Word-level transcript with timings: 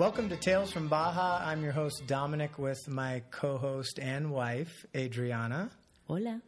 Welcome 0.00 0.30
to 0.30 0.36
Tales 0.36 0.72
from 0.72 0.88
Baja. 0.88 1.42
I'm 1.44 1.62
your 1.62 1.72
host, 1.72 2.04
Dominic, 2.06 2.58
with 2.58 2.88
my 2.88 3.20
co 3.30 3.58
host 3.58 3.98
and 4.00 4.30
wife, 4.30 4.86
Adriana. 4.96 5.70
Hola. 6.08 6.40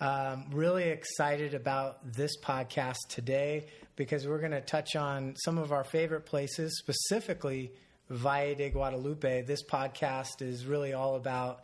Um, 0.00 0.46
really 0.50 0.88
excited 0.88 1.54
about 1.54 2.12
this 2.12 2.36
podcast 2.42 2.96
today 3.08 3.68
because 3.94 4.26
we're 4.26 4.40
going 4.40 4.50
to 4.50 4.60
touch 4.60 4.96
on 4.96 5.36
some 5.36 5.58
of 5.58 5.70
our 5.70 5.84
favorite 5.84 6.26
places, 6.26 6.76
specifically 6.76 7.70
Valle 8.10 8.56
de 8.56 8.68
Guadalupe. 8.68 9.42
This 9.42 9.62
podcast 9.62 10.42
is 10.42 10.66
really 10.66 10.92
all 10.92 11.14
about 11.14 11.60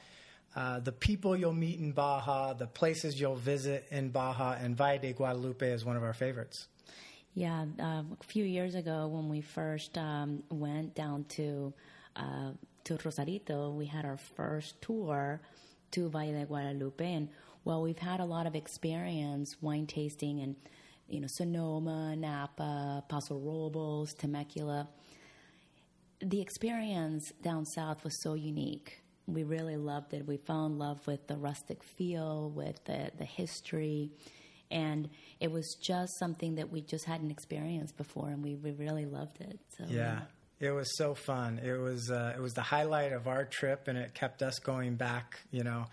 uh, 0.54 0.78
the 0.78 0.92
people 0.92 1.36
you'll 1.36 1.52
meet 1.52 1.80
in 1.80 1.90
Baja, 1.90 2.52
the 2.52 2.68
places 2.68 3.20
you'll 3.20 3.34
visit 3.34 3.88
in 3.90 4.10
Baja, 4.10 4.52
and 4.52 4.76
Valle 4.76 5.00
de 5.00 5.12
Guadalupe 5.12 5.68
is 5.68 5.84
one 5.84 5.96
of 5.96 6.04
our 6.04 6.14
favorites. 6.14 6.68
Yeah, 7.34 7.64
uh, 7.80 8.02
a 8.20 8.24
few 8.24 8.44
years 8.44 8.76
ago 8.76 9.08
when 9.08 9.28
we 9.28 9.40
first 9.40 9.98
um, 9.98 10.44
went 10.50 10.94
down 10.94 11.24
to 11.30 11.74
uh, 12.14 12.50
to 12.84 12.98
Rosarito, 13.04 13.70
we 13.70 13.86
had 13.86 14.04
our 14.04 14.16
first 14.16 14.80
tour 14.80 15.40
to 15.92 16.08
Valle 16.08 16.32
de 16.32 16.44
Guadalupe, 16.44 17.12
and 17.12 17.28
well, 17.64 17.82
we've 17.82 17.98
had 17.98 18.20
a 18.20 18.24
lot 18.24 18.46
of 18.46 18.54
experience 18.54 19.56
wine 19.60 19.86
tasting 19.86 20.40
and 20.40 20.54
you 21.08 21.20
know 21.20 21.26
Sonoma, 21.26 22.14
Napa, 22.14 23.02
Paso 23.08 23.36
Robles, 23.36 24.14
Temecula. 24.14 24.86
The 26.20 26.40
experience 26.40 27.32
down 27.42 27.66
south 27.66 28.04
was 28.04 28.20
so 28.22 28.34
unique. 28.34 29.02
We 29.26 29.42
really 29.42 29.76
loved 29.76 30.14
it. 30.14 30.26
We 30.26 30.36
fell 30.36 30.66
in 30.66 30.78
love 30.78 31.04
with 31.06 31.26
the 31.26 31.36
rustic 31.36 31.82
feel, 31.82 32.50
with 32.50 32.84
the 32.84 33.10
the 33.18 33.24
history 33.24 34.12
and 34.74 35.08
it 35.40 35.50
was 35.50 35.76
just 35.80 36.18
something 36.18 36.56
that 36.56 36.70
we 36.70 36.82
just 36.82 37.04
hadn't 37.04 37.30
experienced 37.30 37.96
before, 37.96 38.28
and 38.28 38.42
we, 38.42 38.56
we 38.56 38.72
really 38.72 39.06
loved 39.06 39.40
it. 39.40 39.58
So 39.78 39.84
yeah. 39.88 40.22
It 40.60 40.70
was 40.70 40.96
so 40.96 41.14
fun. 41.14 41.60
It 41.64 41.78
was 41.78 42.10
uh, 42.10 42.34
it 42.36 42.40
was 42.40 42.52
the 42.54 42.62
highlight 42.62 43.12
of 43.12 43.26
our 43.26 43.44
trip, 43.44 43.88
and 43.88 43.96
it 43.98 44.14
kept 44.14 44.42
us 44.42 44.58
going 44.58 44.96
back, 44.96 45.40
you 45.50 45.62
know, 45.62 45.86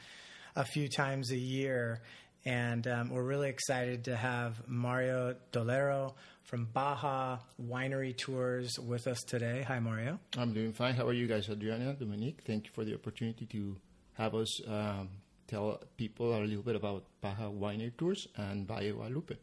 a 0.56 0.66
few 0.66 0.88
times 0.88 1.32
a 1.32 1.38
year. 1.38 2.02
And 2.46 2.88
um, 2.88 3.10
we're 3.10 3.24
really 3.24 3.50
excited 3.50 4.06
to 4.06 4.16
have 4.16 4.68
Mario 4.68 5.36
Dolero 5.52 6.14
from 6.44 6.66
Baja 6.66 7.38
Winery 7.62 8.18
Tours 8.18 8.80
with 8.80 9.08
us 9.08 9.20
today. 9.28 9.64
Hi, 9.68 9.80
Mario. 9.80 10.20
I'm 10.38 10.54
doing 10.54 10.74
fine. 10.74 10.96
How 10.96 11.08
are 11.08 11.14
you 11.14 11.28
guys, 11.28 11.50
Adriana, 11.50 11.94
Dominique? 11.94 12.40
Thank 12.46 12.66
you 12.66 12.72
for 12.74 12.84
the 12.84 12.96
opportunity 12.96 13.46
to 13.48 13.78
have 14.14 14.34
us 14.34 14.68
um, 14.68 15.10
tell 15.52 15.82
people 15.98 16.34
a 16.36 16.40
little 16.40 16.64
bit 16.64 16.76
about 16.76 17.04
Baja 17.20 17.50
Winery 17.50 17.96
Tours 17.98 18.28
and 18.38 18.68
Valle 18.68 18.94
Guadalupe. 18.94 19.36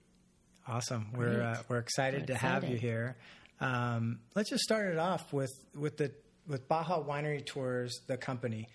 Awesome. 0.66 1.08
We're 1.14 1.42
uh, 1.42 1.62
we're 1.68 1.78
excited 1.78 2.22
we're 2.22 2.26
to 2.26 2.32
excited. 2.34 2.64
have 2.64 2.70
you 2.70 2.76
here. 2.76 3.16
Um, 3.60 4.20
let's 4.34 4.50
just 4.50 4.64
start 4.64 4.90
it 4.92 4.98
off 4.98 5.32
with 5.32 5.52
with 5.74 5.96
the 5.98 6.12
with 6.46 6.66
Baja 6.68 7.02
Winery 7.02 7.44
Tours, 7.44 8.00
the 8.06 8.16
company. 8.16 8.66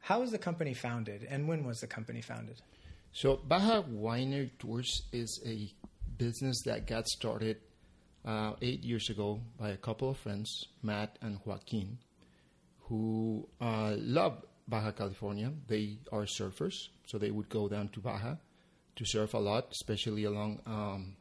How 0.00 0.20
was 0.20 0.30
the 0.30 0.38
company 0.38 0.74
founded, 0.74 1.26
and 1.28 1.48
when 1.48 1.64
was 1.64 1.78
the 1.78 1.86
company 1.86 2.20
founded? 2.20 2.60
So 3.12 3.36
Baja 3.36 3.82
Winery 3.82 4.50
Tours 4.58 5.02
is 5.12 5.42
a 5.46 5.72
business 6.18 6.62
that 6.66 6.86
got 6.86 7.06
started 7.06 7.58
uh, 8.24 8.52
eight 8.62 8.84
years 8.84 9.10
ago 9.10 9.40
by 9.58 9.70
a 9.70 9.76
couple 9.76 10.10
of 10.10 10.18
friends, 10.18 10.64
Matt 10.82 11.18
and 11.22 11.38
Joaquin, 11.44 11.98
who 12.82 13.48
uh, 13.60 13.94
love 13.98 14.44
Baja 14.68 14.92
California. 14.92 15.52
They 15.66 15.98
are 16.12 16.22
surfers, 16.22 16.88
so 17.06 17.18
they 17.18 17.30
would 17.30 17.48
go 17.48 17.68
down 17.68 17.88
to 17.88 18.00
Baja 18.00 18.36
to 18.96 19.04
surf 19.04 19.34
a 19.34 19.38
lot, 19.38 19.68
especially 19.72 20.24
along 20.24 20.60
um, 20.66 21.16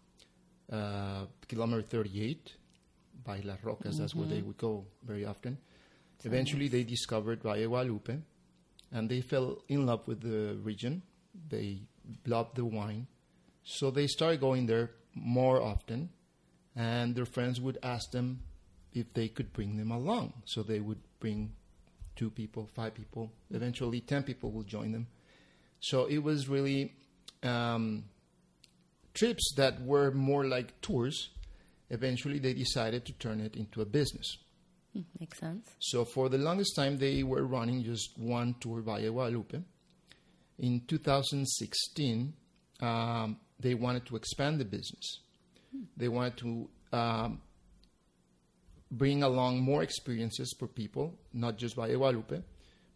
uh, 0.72 1.26
kilometer 1.48 1.82
38 1.82 2.54
by 3.24 3.42
Las 3.44 3.60
Rocas. 3.64 3.94
Mm-hmm. 3.94 4.02
That's 4.02 4.16
where 4.16 4.28
they 4.28 4.38
mm-hmm. 4.38 4.48
would 4.48 4.58
go 4.58 4.86
very 5.04 5.26
often. 5.26 5.58
That's 6.18 6.26
Eventually, 6.26 6.66
nice. 6.66 6.72
they 6.72 6.84
discovered 6.84 7.44
Valle 7.44 7.68
Guadalupe, 7.68 8.18
and 8.92 9.10
they 9.10 9.22
fell 9.22 9.62
in 9.68 9.86
love 9.86 10.08
with 10.08 10.22
the 10.22 10.58
region. 10.64 11.02
They 11.50 11.82
loved 12.26 12.56
the 12.56 12.66
wine, 12.66 13.08
so 13.64 13.92
they 13.92 14.08
started 14.08 14.40
going 14.40 14.66
there 14.66 14.92
more 15.14 15.62
often. 15.62 16.10
And 16.78 17.16
their 17.16 17.26
friends 17.26 17.62
would 17.62 17.78
ask 17.82 18.12
them 18.12 18.42
if 18.92 19.14
they 19.14 19.30
could 19.30 19.54
bring 19.54 19.78
them 19.78 19.92
along. 19.92 20.34
So 20.44 20.62
they 20.62 20.82
would 20.82 21.00
bring 21.20 21.54
two 22.16 22.30
people, 22.30 22.70
five 22.76 22.94
people. 22.94 23.32
Eventually, 23.52 24.02
ten 24.02 24.24
people 24.24 24.52
will 24.52 24.64
join 24.64 24.92
them. 24.92 25.08
So 25.80 26.06
it 26.06 26.20
was 26.20 26.48
really 26.48 26.94
um, 27.44 28.06
trips 29.14 29.54
that 29.58 29.82
were 29.82 30.12
more 30.12 30.46
like 30.46 30.80
tours. 30.82 31.30
Eventually, 31.90 32.40
they 32.40 32.54
decided 32.54 33.06
to 33.06 33.14
turn 33.14 33.40
it 33.40 33.56
into 33.56 33.82
a 33.82 33.86
business. 33.86 34.38
Hmm, 34.94 35.02
makes 35.20 35.40
sense. 35.40 35.70
So 35.80 36.06
for 36.06 36.30
the 36.30 36.38
longest 36.38 36.76
time, 36.76 36.98
they 36.98 37.24
were 37.24 37.46
running 37.46 37.84
just 37.84 38.18
one 38.18 38.56
tour 38.60 38.82
Valle 38.82 39.12
Guadalupe. 39.12 39.62
In 40.60 40.82
2016, 40.88 42.34
um, 42.82 43.38
they 43.60 43.74
wanted 43.74 44.06
to 44.08 44.16
expand 44.16 44.60
the 44.60 44.66
business. 44.66 45.20
Hmm. 45.72 45.84
They 45.98 46.08
wanted 46.08 46.38
to 46.38 46.70
um, 46.94 47.42
bring 48.92 49.24
along 49.24 49.62
more 49.62 49.84
experiences 49.84 50.54
for 50.58 50.68
people, 50.68 51.18
not 51.34 51.58
just 51.58 51.76
Valle 51.76 51.98
Guadalupe, 51.98 52.42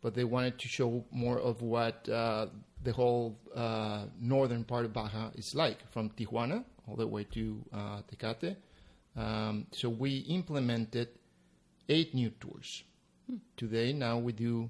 but 0.01 0.13
they 0.13 0.23
wanted 0.23 0.57
to 0.59 0.67
show 0.67 1.03
more 1.11 1.39
of 1.39 1.61
what 1.61 2.07
uh, 2.07 2.47
the 2.83 2.93
whole 2.93 3.37
uh, 3.55 4.05
northern 4.19 4.63
part 4.63 4.85
of 4.85 4.93
Baja 4.93 5.29
is 5.35 5.53
like, 5.55 5.91
from 5.91 6.09
Tijuana 6.11 6.63
all 6.87 6.95
the 6.95 7.07
way 7.07 7.23
to 7.25 7.63
uh, 7.73 8.01
Tecate. 8.09 8.55
Um, 9.15 9.67
so 9.71 9.89
we 9.89 10.19
implemented 10.29 11.09
eight 11.87 12.13
new 12.13 12.29
tours. 12.29 12.83
Hmm. 13.27 13.37
Today, 13.57 13.93
now 13.93 14.17
we 14.17 14.31
do 14.31 14.69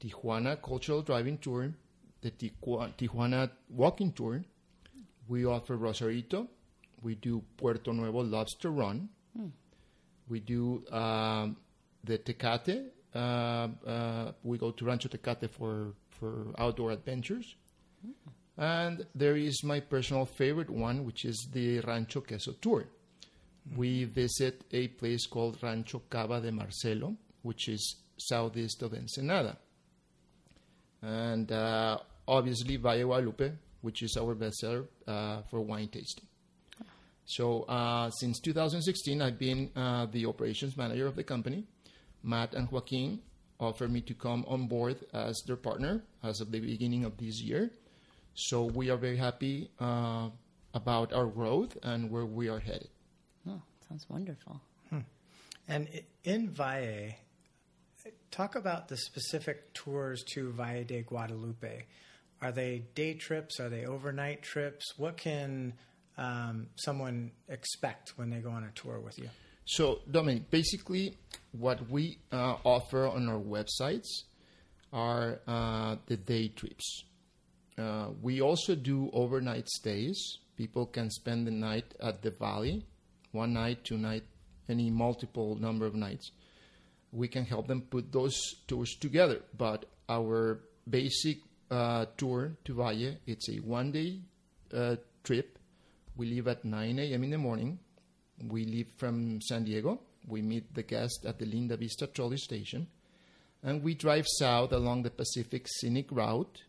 Tijuana 0.00 0.60
Cultural 0.62 1.02
Driving 1.02 1.38
Tour, 1.38 1.72
the 2.20 2.30
Tijuana 2.30 3.50
Walking 3.70 4.12
Tour. 4.12 4.44
We 5.28 5.46
offer 5.46 5.76
Rosarito. 5.76 6.48
We 7.02 7.14
do 7.14 7.42
Puerto 7.56 7.92
Nuevo 7.92 8.22
Lobster 8.22 8.70
Run. 8.70 9.08
We 10.28 10.40
do 10.40 10.84
um, 10.90 11.56
the 12.02 12.18
Tecate. 12.18 12.86
Uh, 13.14 13.18
uh, 13.86 14.32
we 14.42 14.58
go 14.58 14.70
to 14.70 14.84
Rancho 14.84 15.08
Tecate 15.08 15.50
for 15.50 15.94
for 16.10 16.46
outdoor 16.58 16.92
adventures. 16.92 17.54
Mm. 18.06 18.12
And 18.56 19.06
there 19.14 19.36
is 19.36 19.64
my 19.64 19.80
personal 19.80 20.26
favorite 20.26 20.70
one, 20.70 21.04
which 21.04 21.24
is 21.24 21.48
the 21.52 21.80
Rancho 21.80 22.20
Queso 22.20 22.52
Tour. 22.60 22.84
Mm. 22.84 23.76
We 23.76 24.04
visit 24.04 24.62
a 24.72 24.88
place 24.88 25.26
called 25.26 25.58
Rancho 25.62 26.02
Cava 26.08 26.40
de 26.40 26.52
Marcelo, 26.52 27.16
which 27.42 27.68
is 27.68 27.96
southeast 28.16 28.82
of 28.82 28.94
Ensenada. 28.94 29.56
And 31.02 31.50
uh, 31.50 31.98
obviously 32.26 32.76
Valle 32.76 33.04
Guadalupe, 33.04 33.52
which 33.82 34.02
is 34.02 34.16
our 34.16 34.34
bestseller 34.34 34.86
uh, 35.06 35.42
for 35.50 35.60
wine 35.60 35.88
tasting. 35.88 36.26
So 37.26 37.62
uh, 37.62 38.10
since 38.10 38.38
2016, 38.40 39.22
I've 39.22 39.38
been 39.38 39.70
uh, 39.74 40.06
the 40.06 40.26
operations 40.26 40.76
manager 40.76 41.06
of 41.06 41.16
the 41.16 41.24
company. 41.24 41.64
Matt 42.22 42.54
and 42.54 42.70
Joaquin 42.70 43.20
offered 43.60 43.90
me 43.90 44.00
to 44.02 44.14
come 44.14 44.44
on 44.48 44.66
board 44.66 44.96
as 45.12 45.42
their 45.46 45.56
partner 45.56 46.02
as 46.22 46.40
of 46.40 46.50
the 46.50 46.60
beginning 46.60 47.04
of 47.04 47.16
this 47.16 47.40
year. 47.40 47.70
So 48.34 48.64
we 48.64 48.90
are 48.90 48.96
very 48.96 49.16
happy 49.16 49.70
uh, 49.78 50.28
about 50.74 51.12
our 51.12 51.26
growth 51.26 51.76
and 51.82 52.10
where 52.10 52.26
we 52.26 52.48
are 52.48 52.58
headed. 52.58 52.88
Oh, 53.48 53.62
sounds 53.88 54.06
wonderful. 54.08 54.60
Hmm. 54.90 55.00
And 55.68 55.88
in 56.24 56.50
Valle, 56.50 57.14
talk 58.30 58.56
about 58.56 58.88
the 58.88 58.96
specific 58.96 59.72
tours 59.72 60.24
to 60.34 60.50
Valle 60.52 60.84
de 60.84 61.02
Guadalupe. 61.02 61.84
Are 62.42 62.52
they 62.52 62.84
day 62.94 63.14
trips? 63.14 63.60
Are 63.60 63.68
they 63.68 63.86
overnight 63.86 64.42
trips? 64.42 64.98
What 64.98 65.16
can 65.16 65.74
um, 66.16 66.68
someone 66.76 67.32
expect 67.48 68.14
when 68.16 68.30
they 68.30 68.38
go 68.38 68.50
on 68.50 68.64
a 68.64 68.70
tour 68.74 69.00
with 69.00 69.18
you? 69.18 69.28
So, 69.66 70.00
Dominic, 70.10 70.50
basically, 70.50 71.16
what 71.52 71.88
we 71.88 72.18
uh, 72.30 72.56
offer 72.64 73.06
on 73.06 73.28
our 73.28 73.40
websites 73.40 74.24
are 74.92 75.40
uh, 75.48 75.96
the 76.06 76.16
day 76.16 76.48
trips. 76.48 77.04
Uh, 77.78 78.08
we 78.22 78.40
also 78.40 78.74
do 78.74 79.10
overnight 79.12 79.68
stays. 79.68 80.38
People 80.56 80.86
can 80.86 81.10
spend 81.10 81.46
the 81.46 81.50
night 81.50 81.94
at 82.00 82.22
the 82.22 82.30
valley, 82.30 82.84
one 83.32 83.54
night, 83.54 83.84
two 83.84 83.98
night, 83.98 84.22
any 84.68 84.90
multiple 84.90 85.56
number 85.56 85.86
of 85.86 85.94
nights. 85.94 86.30
We 87.10 87.26
can 87.26 87.44
help 87.44 87.66
them 87.66 87.82
put 87.82 88.12
those 88.12 88.36
tours 88.68 88.94
together. 89.00 89.40
But 89.56 89.86
our 90.08 90.60
basic 90.88 91.38
uh, 91.70 92.06
tour 92.16 92.56
to 92.64 92.74
Valle, 92.74 93.16
it's 93.26 93.48
a 93.48 93.56
one 93.56 93.92
day 93.92 94.20
uh, 94.72 94.96
trip. 95.24 95.53
We 96.16 96.26
leave 96.26 96.48
at 96.48 96.64
9 96.64 96.98
a.m. 96.98 97.24
in 97.24 97.30
the 97.30 97.38
morning 97.38 97.78
we 98.42 98.64
leave 98.64 98.88
from 98.96 99.40
San 99.42 99.64
Diego. 99.64 100.00
We 100.26 100.42
meet 100.42 100.74
the 100.74 100.82
guest 100.82 101.24
at 101.26 101.38
the 101.38 101.46
Linda 101.46 101.76
Vista 101.76 102.06
trolley 102.06 102.36
station. 102.36 102.86
And 103.62 103.82
we 103.82 103.94
drive 103.94 104.26
south 104.38 104.72
along 104.72 105.02
the 105.02 105.10
Pacific 105.10 105.66
Scenic 105.68 106.10
Route. 106.10 106.62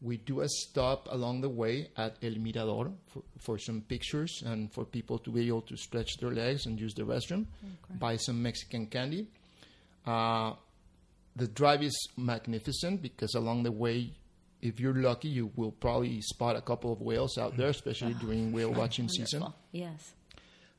We 0.00 0.18
do 0.18 0.40
a 0.40 0.48
stop 0.48 1.08
along 1.10 1.40
the 1.40 1.48
way 1.48 1.88
at 1.96 2.16
El 2.22 2.34
Mirador 2.36 2.92
for, 3.06 3.22
for 3.38 3.58
some 3.58 3.80
pictures 3.82 4.42
and 4.44 4.72
for 4.72 4.84
people 4.84 5.18
to 5.20 5.30
be 5.30 5.46
able 5.46 5.62
to 5.62 5.76
stretch 5.76 6.16
their 6.18 6.30
legs 6.30 6.66
and 6.66 6.78
use 6.78 6.94
the 6.94 7.04
restroom, 7.04 7.46
okay. 7.62 7.94
buy 7.98 8.16
some 8.16 8.42
Mexican 8.42 8.86
candy. 8.86 9.28
Uh, 10.04 10.52
the 11.36 11.48
drive 11.48 11.82
is 11.82 12.08
magnificent 12.16 13.00
because 13.00 13.34
along 13.34 13.62
the 13.62 13.72
way, 13.72 14.12
if 14.64 14.80
you're 14.80 14.94
lucky, 14.94 15.28
you 15.28 15.50
will 15.56 15.72
probably 15.72 16.22
spot 16.22 16.56
a 16.56 16.62
couple 16.62 16.90
of 16.90 17.02
whales 17.02 17.36
out 17.36 17.54
there, 17.56 17.68
especially 17.68 18.14
during 18.14 18.50
whale 18.50 18.72
watching 18.72 19.08
season. 19.10 19.44
Yes. 19.72 20.14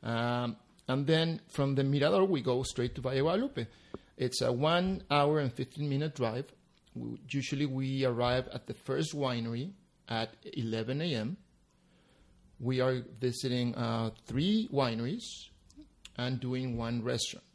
Um, 0.01 0.57
and 0.87 1.05
then 1.05 1.39
from 1.49 1.75
the 1.75 1.83
Mirador, 1.83 2.25
we 2.25 2.41
go 2.41 2.63
straight 2.63 2.95
to 2.95 3.01
Valle 3.01 3.21
Guadalupe. 3.21 3.67
It's 4.17 4.41
a 4.41 4.51
one 4.51 5.03
hour 5.11 5.39
and 5.39 5.53
15 5.53 5.87
minute 5.87 6.15
drive. 6.15 6.45
We, 6.95 7.19
usually, 7.29 7.67
we 7.67 8.05
arrive 8.05 8.47
at 8.51 8.65
the 8.65 8.73
first 8.73 9.13
winery 9.13 9.71
at 10.09 10.33
11 10.53 11.01
a.m. 11.01 11.37
We 12.59 12.81
are 12.81 13.03
visiting 13.19 13.75
uh, 13.75 14.11
three 14.25 14.67
wineries 14.73 15.25
and 16.17 16.39
doing 16.39 16.75
one 16.75 17.03
restaurant. 17.03 17.45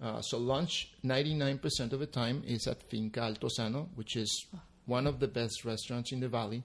Uh, 0.00 0.20
so 0.22 0.38
lunch, 0.38 0.92
99% 1.04 1.92
of 1.92 2.00
the 2.00 2.06
time, 2.06 2.42
is 2.46 2.66
at 2.66 2.82
Finca 2.82 3.20
Altozano, 3.20 3.88
which 3.94 4.16
is 4.16 4.46
one 4.86 5.06
of 5.06 5.20
the 5.20 5.28
best 5.28 5.64
restaurants 5.64 6.12
in 6.12 6.20
the 6.20 6.28
valley 6.28 6.62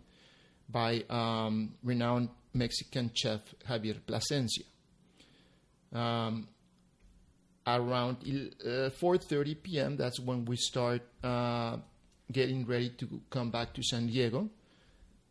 by 0.69 1.03
um, 1.09 1.73
renowned 1.83 2.29
Mexican 2.53 3.11
chef 3.13 3.41
Javier 3.67 3.97
Plasencia. 4.05 4.63
Um, 5.93 6.47
around 7.65 8.17
uh, 8.23 8.89
4.30 8.89 9.63
p.m., 9.63 9.97
that's 9.97 10.19
when 10.19 10.45
we 10.45 10.55
start 10.55 11.01
uh, 11.23 11.77
getting 12.31 12.65
ready 12.65 12.89
to 12.89 13.21
come 13.29 13.51
back 13.51 13.73
to 13.73 13.83
San 13.83 14.07
Diego. 14.07 14.49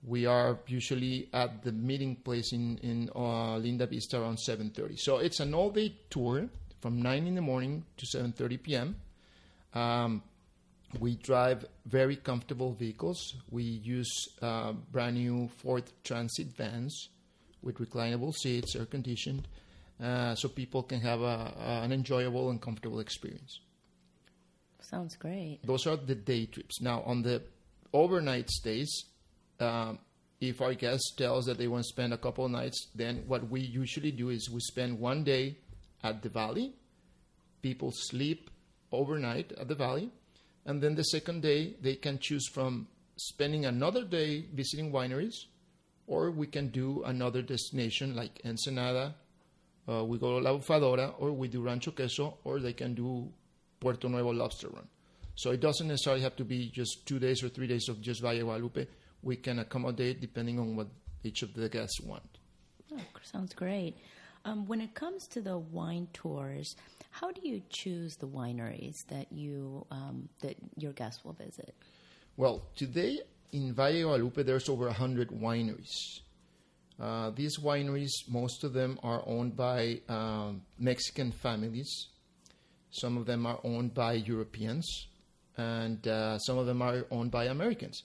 We 0.06 0.26
are 0.26 0.58
usually 0.66 1.28
at 1.32 1.64
the 1.64 1.72
meeting 1.72 2.16
place 2.16 2.52
in, 2.52 2.78
in 2.78 3.10
uh, 3.14 3.56
Linda 3.56 3.86
Vista 3.86 4.20
around 4.20 4.38
7.30. 4.38 4.98
So 4.98 5.18
it's 5.18 5.40
an 5.40 5.52
all-day 5.54 5.94
tour 6.10 6.48
from 6.80 7.02
9 7.02 7.26
in 7.26 7.34
the 7.34 7.40
morning 7.40 7.84
to 7.96 8.06
7.30 8.06 8.62
p.m. 8.62 8.96
Um, 9.74 10.22
we 11.00 11.16
drive 11.16 11.64
very 11.86 12.16
comfortable 12.16 12.72
vehicles. 12.72 13.34
We 13.50 13.62
use 13.62 14.12
uh, 14.42 14.72
brand 14.72 15.16
new 15.16 15.48
Ford 15.58 15.84
Transit 16.04 16.48
vans 16.56 17.08
with 17.62 17.78
reclinable 17.78 18.34
seats, 18.34 18.76
air 18.76 18.86
conditioned, 18.86 19.48
uh, 20.02 20.34
so 20.34 20.48
people 20.48 20.82
can 20.82 21.00
have 21.00 21.20
a, 21.20 21.52
an 21.82 21.92
enjoyable 21.92 22.50
and 22.50 22.60
comfortable 22.60 23.00
experience. 23.00 23.60
Sounds 24.80 25.16
great. 25.16 25.58
Those 25.64 25.86
are 25.86 25.96
the 25.96 26.14
day 26.14 26.46
trips. 26.46 26.80
Now, 26.80 27.02
on 27.02 27.22
the 27.22 27.42
overnight 27.92 28.50
stays, 28.50 29.04
um, 29.58 29.98
if 30.40 30.60
our 30.60 30.74
guest 30.74 31.14
tells 31.16 31.46
that 31.46 31.58
they 31.58 31.66
want 31.66 31.82
to 31.82 31.88
spend 31.88 32.12
a 32.12 32.18
couple 32.18 32.44
of 32.44 32.50
nights, 32.50 32.88
then 32.94 33.24
what 33.26 33.48
we 33.48 33.60
usually 33.60 34.12
do 34.12 34.28
is 34.28 34.50
we 34.50 34.60
spend 34.60 35.00
one 35.00 35.24
day 35.24 35.56
at 36.04 36.22
the 36.22 36.28
valley. 36.28 36.74
People 37.62 37.90
sleep 37.90 38.50
overnight 38.92 39.52
at 39.52 39.66
the 39.66 39.74
valley. 39.74 40.10
And 40.66 40.82
then 40.82 40.96
the 40.96 41.04
second 41.04 41.42
day, 41.42 41.76
they 41.80 41.94
can 41.94 42.18
choose 42.18 42.48
from 42.48 42.88
spending 43.16 43.64
another 43.64 44.04
day 44.04 44.46
visiting 44.52 44.92
wineries, 44.92 45.34
or 46.06 46.30
we 46.30 46.48
can 46.48 46.68
do 46.68 47.02
another 47.04 47.40
destination 47.40 48.14
like 48.14 48.40
Ensenada. 48.44 49.14
Uh, 49.88 50.04
we 50.04 50.18
go 50.18 50.38
to 50.38 50.44
La 50.44 50.58
Bufadora, 50.58 51.14
or 51.18 51.32
we 51.32 51.48
do 51.48 51.62
Rancho 51.62 51.92
Queso, 51.92 52.38
or 52.44 52.58
they 52.58 52.72
can 52.72 52.94
do 52.94 53.32
Puerto 53.80 54.08
Nuevo 54.08 54.32
Lobster 54.32 54.68
Run. 54.68 54.86
So 55.36 55.52
it 55.52 55.60
doesn't 55.60 55.86
necessarily 55.86 56.22
have 56.22 56.34
to 56.36 56.44
be 56.44 56.70
just 56.70 57.06
two 57.06 57.18
days 57.18 57.42
or 57.44 57.48
three 57.48 57.66
days 57.68 57.88
of 57.88 58.00
just 58.00 58.20
Valle 58.20 58.40
Guadalupe. 58.40 58.86
We 59.22 59.36
can 59.36 59.60
accommodate 59.60 60.20
depending 60.20 60.58
on 60.58 60.76
what 60.76 60.88
each 61.22 61.42
of 61.42 61.54
the 61.54 61.68
guests 61.68 62.00
want. 62.00 62.38
Oh, 62.92 63.00
sounds 63.22 63.54
great. 63.54 63.96
Um, 64.46 64.64
when 64.68 64.80
it 64.80 64.94
comes 64.94 65.26
to 65.28 65.40
the 65.40 65.58
wine 65.58 66.06
tours, 66.12 66.76
how 67.10 67.32
do 67.32 67.40
you 67.42 67.62
choose 67.68 68.14
the 68.14 68.28
wineries 68.28 69.04
that 69.08 69.32
you 69.32 69.84
um, 69.90 70.28
that 70.40 70.56
your 70.76 70.92
guests 70.92 71.24
will 71.24 71.32
visit? 71.32 71.74
Well, 72.36 72.62
today 72.76 73.18
in 73.52 73.74
Valle 73.74 74.02
Guadalupe, 74.02 74.44
there's 74.44 74.68
over 74.68 74.86
100 74.86 75.30
wineries. 75.30 76.20
Uh, 77.00 77.30
these 77.30 77.58
wineries, 77.58 78.12
most 78.28 78.62
of 78.62 78.72
them 78.72 79.00
are 79.02 79.22
owned 79.26 79.56
by 79.56 80.00
um, 80.08 80.62
Mexican 80.78 81.32
families. 81.32 82.06
Some 82.90 83.16
of 83.16 83.26
them 83.26 83.46
are 83.46 83.58
owned 83.64 83.94
by 83.94 84.12
Europeans, 84.12 85.08
and 85.56 86.06
uh, 86.06 86.38
some 86.38 86.56
of 86.56 86.66
them 86.66 86.82
are 86.82 87.04
owned 87.10 87.32
by 87.32 87.46
Americans. 87.46 88.04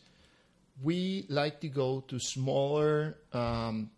We 0.81 1.27
like 1.29 1.61
to 1.61 1.67
go 1.67 2.01
to 2.07 2.19
smaller 2.19 3.17
um, 3.31 3.91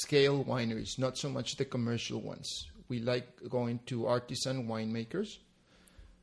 scale 0.00 0.42
wineries, 0.44 0.98
not 0.98 1.18
so 1.18 1.28
much 1.28 1.56
the 1.56 1.64
commercial 1.64 2.20
ones. 2.20 2.48
We 2.88 3.00
like 3.00 3.28
going 3.48 3.80
to 3.86 4.06
artisan 4.06 4.66
winemakers 4.66 5.28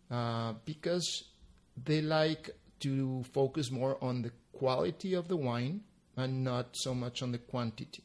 uh, 0.10 0.54
because 0.66 1.24
they 1.86 2.02
like 2.02 2.50
to 2.80 3.24
focus 3.32 3.70
more 3.70 4.04
on 4.04 4.24
the 4.24 4.32
quality 4.54 5.14
of 5.14 5.28
the 5.28 5.38
wine 5.38 5.82
and 6.18 6.44
not 6.44 6.70
so 6.74 6.96
much 6.96 7.22
on 7.22 7.32
the 7.32 7.38
quantity. 7.38 8.04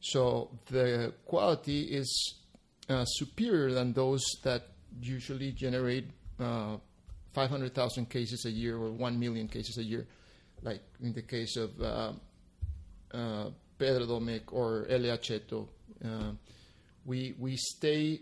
So 0.00 0.50
the 0.66 1.12
quality 1.24 1.82
is 1.82 2.34
uh, 2.88 3.04
superior 3.04 3.72
than 3.72 3.92
those 3.92 4.24
that 4.44 4.68
usually 5.02 5.52
generate 5.52 6.06
uh, 6.38 6.76
500,000 7.32 8.08
cases 8.08 8.44
a 8.46 8.50
year 8.50 8.76
or 8.76 8.92
1 8.92 9.18
million 9.18 9.48
cases 9.48 9.76
a 9.78 9.82
year, 9.82 10.06
like 10.62 10.82
in 11.02 11.12
the 11.12 11.22
case 11.22 11.56
of 11.56 11.80
uh, 11.80 12.12
uh 13.12 13.50
Pedro 13.78 14.06
Domecq 14.06 14.52
or 14.52 14.86
L.A. 14.88 15.16
Cetto. 15.18 15.68
Uh, 16.04 16.32
we, 17.04 17.34
we 17.38 17.56
stay 17.56 18.20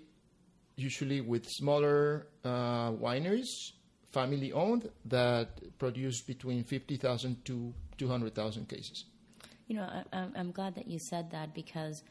usually 0.76 1.20
with 1.20 1.46
smaller 1.48 2.26
uh, 2.44 2.92
wineries, 2.92 3.72
family 4.12 4.52
owned, 4.52 4.90
that 5.06 5.78
produce 5.78 6.22
between 6.22 6.62
50,000 6.64 7.44
to 7.46 7.72
200,000 7.98 8.68
cases. 8.68 9.04
You 9.66 9.76
know, 9.76 10.04
I, 10.12 10.26
I'm 10.36 10.52
glad 10.52 10.74
that 10.76 10.86
you 10.86 10.98
said 11.10 11.30
that 11.32 11.54
because 11.54 12.02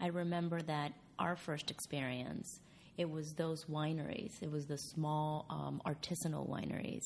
I 0.00 0.08
remember 0.08 0.60
that 0.62 0.92
our 1.18 1.36
first 1.36 1.70
experience, 1.70 2.60
it 2.96 3.08
was 3.08 3.34
those 3.34 3.66
wineries, 3.66 4.32
it 4.42 4.50
was 4.50 4.66
the 4.66 4.78
small 4.78 5.46
um, 5.50 5.80
artisanal 5.86 6.48
wineries 6.48 7.04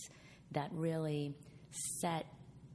that 0.53 0.71
really 0.73 1.35
set 1.71 2.27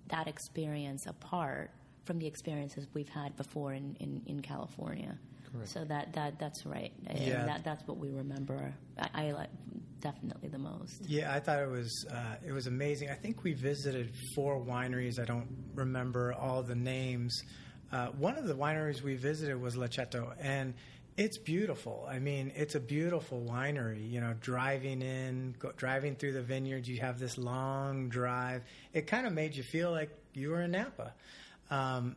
that 0.09 0.27
experience 0.27 1.07
apart 1.07 1.71
from 2.03 2.19
the 2.19 2.27
experiences 2.27 2.88
we've 2.93 3.10
had 3.10 3.36
before 3.36 3.74
in, 3.74 3.95
in, 4.00 4.22
in 4.25 4.41
California. 4.41 5.17
Correct. 5.51 5.69
So 5.69 5.86
that, 5.86 6.13
that 6.13 6.39
that's 6.39 6.65
right. 6.65 6.91
Yeah. 7.03 7.12
And 7.12 7.50
that, 7.50 7.63
that's 7.63 7.88
what 7.88 7.98
we 7.98 8.10
remember. 8.10 8.74
I, 9.00 9.27
I 9.27 9.31
like 9.31 9.50
definitely 10.01 10.50
the 10.50 10.57
most. 10.57 11.05
Yeah, 11.07 11.33
I 11.33 11.39
thought 11.39 11.60
it 11.60 11.69
was 11.69 12.05
uh, 12.12 12.36
it 12.45 12.51
was 12.51 12.67
amazing. 12.67 13.10
I 13.10 13.15
think 13.15 13.43
we 13.43 13.53
visited 13.53 14.12
four 14.36 14.60
wineries. 14.60 15.19
I 15.19 15.25
don't 15.25 15.48
remember 15.75 16.33
all 16.33 16.63
the 16.63 16.75
names. 16.75 17.41
Uh, 17.91 18.07
one 18.07 18.38
of 18.38 18.48
the 18.48 18.55
wineries 18.55 19.01
we 19.01 19.15
visited 19.15 19.62
was 19.62 19.75
L.A. 19.75 19.88
Cetto, 19.88 20.33
and 20.39 20.74
it's 21.15 21.38
beautiful. 21.38 22.07
I 22.10 22.19
mean, 22.19 22.51
it's 22.55 22.75
a 22.75 22.79
beautiful 22.79 23.41
winery. 23.48 24.10
You 24.10 24.22
know, 24.22 24.33
driving 24.41 25.01
in, 25.01 25.55
go, 25.60 25.72
driving 25.77 26.15
through 26.15 26.33
the 26.33 26.41
vineyards, 26.41 26.89
you 26.89 27.00
have 27.00 27.19
this 27.19 27.38
long 27.38 28.10
drive. 28.10 28.63
It 28.93 29.07
kind 29.07 29.27
of 29.27 29.33
made 29.33 29.55
you 29.55 29.63
feel 29.63 29.91
like 29.91 30.10
you 30.33 30.50
were 30.50 30.62
in 30.62 30.72
Napa, 30.72 31.13
um, 31.70 32.15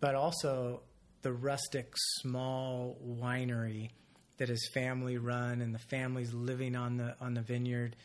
but 0.00 0.14
also 0.14 0.82
the 1.22 1.32
rustic, 1.32 1.92
small 2.20 2.98
winery 3.04 3.90
that 4.36 4.50
is 4.50 4.68
family 4.74 5.16
run 5.18 5.60
and 5.60 5.74
the 5.74 5.78
families 5.78 6.32
living 6.32 6.76
on 6.76 6.96
the 6.96 7.16
on 7.20 7.34
the 7.34 7.40
vineyard. 7.40 7.96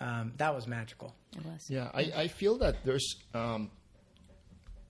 Um, 0.00 0.32
that 0.38 0.54
was 0.54 0.66
magical. 0.66 1.14
It 1.36 1.44
was. 1.44 1.66
Yeah, 1.68 1.90
I, 1.94 2.12
I 2.16 2.28
feel 2.28 2.58
that 2.58 2.84
there's 2.84 3.16
um, 3.32 3.70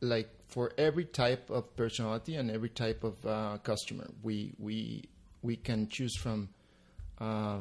like 0.00 0.30
for 0.48 0.72
every 0.78 1.04
type 1.04 1.50
of 1.50 1.74
personality 1.76 2.36
and 2.36 2.50
every 2.50 2.68
type 2.68 3.04
of 3.04 3.24
uh, 3.26 3.58
customer, 3.62 4.08
we 4.22 4.54
we 4.58 5.04
we 5.42 5.56
can 5.56 5.88
choose 5.88 6.16
from 6.16 6.48
uh, 7.18 7.58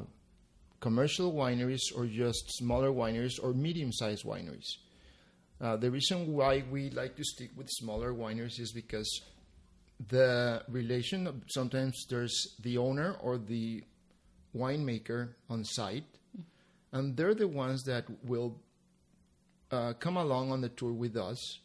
commercial 0.80 1.34
wineries 1.34 1.82
or 1.96 2.06
just 2.06 2.44
smaller 2.58 2.92
wineries 2.92 3.34
or 3.42 3.54
medium-sized 3.54 4.24
wineries. 4.26 4.78
Uh, 5.64 5.78
the 5.78 5.90
reason 5.90 6.34
why 6.34 6.62
we 6.70 6.90
like 6.90 7.16
to 7.16 7.24
stick 7.24 7.50
with 7.56 7.70
smaller 7.70 8.14
wineries 8.14 8.60
is 8.60 8.74
because 8.74 9.22
the 10.10 10.62
relation 10.68 11.42
sometimes 11.48 12.06
there's 12.10 12.58
the 12.64 12.78
owner 12.78 13.16
or 13.22 13.38
the 13.38 13.82
winemaker 14.54 15.30
on 15.50 15.64
site 15.64 16.04
and 16.92 17.16
they're 17.16 17.34
the 17.34 17.48
ones 17.48 17.82
that 17.84 18.04
will 18.26 18.60
uh, 19.72 19.94
come 19.94 20.18
along 20.18 20.52
on 20.52 20.60
the 20.60 20.68
tour 20.68 20.92
with 20.92 21.16
us 21.16 21.60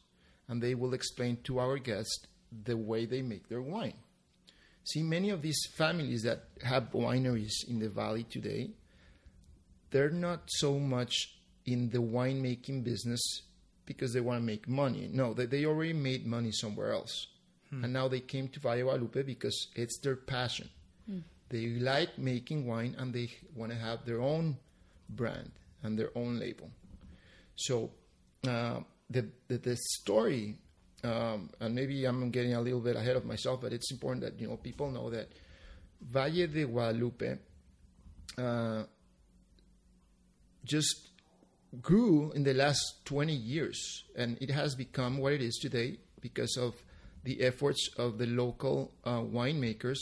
and 0.47 0.63
they 0.63 0.77
will 0.77 0.95
explain 0.95 1.37
to 1.43 1.59
our 1.59 1.77
guests 1.77 2.25
the 2.65 2.77
way 2.77 3.05
they 3.05 3.21
make 3.21 3.49
their 3.49 3.63
wine. 3.63 3.95
See 4.85 5.03
many 5.03 5.31
of 5.31 5.43
these 5.43 5.61
families 5.77 6.23
that 6.23 6.45
have 6.63 6.93
wineries 6.93 7.67
in 7.67 7.81
the 7.81 7.89
valley 7.89 8.23
today 8.31 8.71
they're 9.91 10.11
not 10.11 10.43
so 10.47 10.79
much 10.79 11.35
in 11.67 11.89
the 11.91 11.99
winemaking 11.99 12.85
business 12.85 13.43
because 13.89 14.13
they 14.13 14.21
want 14.21 14.39
to 14.39 14.45
make 14.45 14.69
money 14.69 15.09
no 15.13 15.35
they, 15.35 15.47
they 15.47 15.65
already 15.65 15.93
made 15.93 16.25
money 16.27 16.53
somewhere 16.53 16.93
else 16.93 17.27
Hmm. 17.71 17.85
And 17.85 17.93
now 17.93 18.09
they 18.09 18.21
came 18.21 18.49
to 18.49 18.61
Valle 18.61 18.83
Guadalupe 18.83 19.23
because 19.23 19.69
it's 19.75 19.99
their 19.99 20.17
passion. 20.17 20.69
Hmm. 21.07 21.19
They 21.51 21.67
like 21.67 22.19
making 22.19 22.67
wine 22.67 22.95
and 22.99 23.13
they 23.13 23.31
want 23.55 23.73
to 23.73 23.79
have 23.79 24.05
their 24.05 24.21
own 24.21 24.57
brand 25.09 25.51
and 25.83 25.99
their 25.99 26.11
own 26.15 26.39
label. 26.39 26.71
So 27.57 27.91
uh, 28.47 28.81
the, 29.11 29.29
the, 29.49 29.59
the 29.59 29.77
story, 29.77 30.57
um, 31.05 31.51
and 31.61 31.75
maybe 31.75 32.05
I'm 32.05 32.31
getting 32.31 32.55
a 32.55 32.61
little 32.61 32.81
bit 32.81 32.97
ahead 32.97 33.17
of 33.17 33.25
myself, 33.25 33.61
but 33.61 33.73
it's 33.73 33.91
important 33.91 34.25
that 34.25 34.41
you 34.41 34.49
know 34.49 34.57
people 34.57 34.91
know 34.91 35.11
that 35.11 35.29
Valle 36.01 36.47
de 36.47 36.65
Guadalupe 36.65 37.39
uh, 38.37 38.83
just 40.65 41.08
grew 41.83 42.33
in 42.33 42.45
the 42.45 42.55
last 42.55 43.05
20 43.05 43.33
years, 43.33 44.05
and 44.17 44.39
it 44.41 44.51
has 44.51 44.75
become 44.75 45.19
what 45.19 45.33
it 45.33 45.43
is 45.43 45.57
today 45.57 45.99
because 46.21 46.57
of 46.57 46.75
the 47.25 47.43
efforts 47.43 47.91
of 47.97 48.19
the 48.19 48.27
local 48.27 48.93
uh, 49.05 49.19
winemakers, 49.21 49.99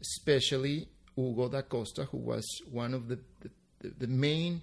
especially 0.00 0.88
Hugo 1.16 1.48
D'Acosta, 1.48 2.06
who 2.06 2.18
was 2.18 2.46
one 2.70 2.94
of 2.94 3.08
the, 3.08 3.18
the, 3.40 3.90
the 3.98 4.06
main 4.06 4.62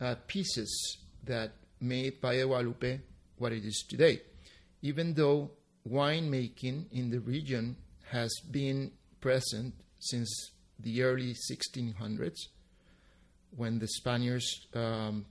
uh, 0.00 0.14
pieces 0.26 0.98
that 1.24 1.52
made 1.80 2.20
Valle 2.20 2.46
Guadalupe 2.46 3.00
what 3.38 3.52
it 3.52 3.64
is 3.64 3.84
today. 3.88 4.20
Even 4.82 5.14
though 5.14 5.50
winemaking 5.88 6.84
in 6.92 7.10
the 7.10 7.20
region 7.20 7.76
has 8.10 8.32
been 8.50 8.90
present 9.20 9.74
since 9.98 10.50
the 10.78 11.02
early 11.02 11.34
1600s, 11.50 12.36
when 13.56 13.78
the 13.78 13.88
Spaniards, 13.88 14.66
um, 14.74 15.24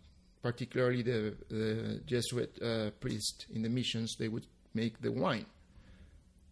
particularly 0.44 1.02
the, 1.02 1.36
the 1.50 2.02
Jesuit 2.06 2.62
uh, 2.62 2.92
priests 3.00 3.46
in 3.52 3.64
the 3.64 3.70
missions, 3.70 4.16
they 4.20 4.28
would 4.28 4.46
make 4.74 5.02
the 5.02 5.12
wine. 5.12 5.46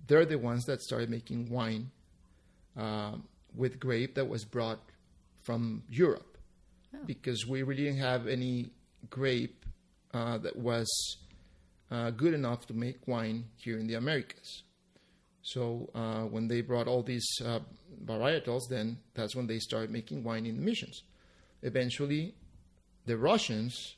They're 0.08 0.26
the 0.26 0.40
ones 0.40 0.66
that 0.66 0.82
started 0.82 1.10
making 1.10 1.50
wine 1.50 1.92
uh, 2.78 3.16
with 3.54 3.80
grape 3.80 4.16
that 4.16 4.28
was 4.28 4.46
brought 4.46 4.80
from 5.44 5.84
Europe, 5.90 6.38
oh. 6.96 7.00
because 7.06 7.46
we 7.46 7.64
really 7.64 7.84
didn't 7.84 8.00
have 8.00 8.28
any 8.28 8.72
grape 9.10 9.66
uh, 10.14 10.38
that 10.38 10.56
was 10.56 10.88
uh, 11.92 12.12
good 12.12 12.34
enough 12.34 12.66
to 12.68 12.74
make 12.74 13.06
wine 13.08 13.46
here 13.58 13.78
in 13.78 13.88
the 13.88 13.96
Americas. 13.96 14.64
So 15.44 15.90
uh, 15.94 16.22
when 16.22 16.48
they 16.48 16.62
brought 16.62 16.88
all 16.88 17.04
these 17.04 17.28
uh, 17.44 17.60
varietals, 18.06 18.62
then 18.70 19.00
that's 19.16 19.36
when 19.36 19.48
they 19.48 19.60
started 19.60 19.92
making 19.92 20.24
wine 20.24 20.46
in 20.46 20.56
the 20.56 20.62
missions. 20.62 21.04
Eventually, 21.64 22.36
the 23.06 23.18
Russians 23.18 23.96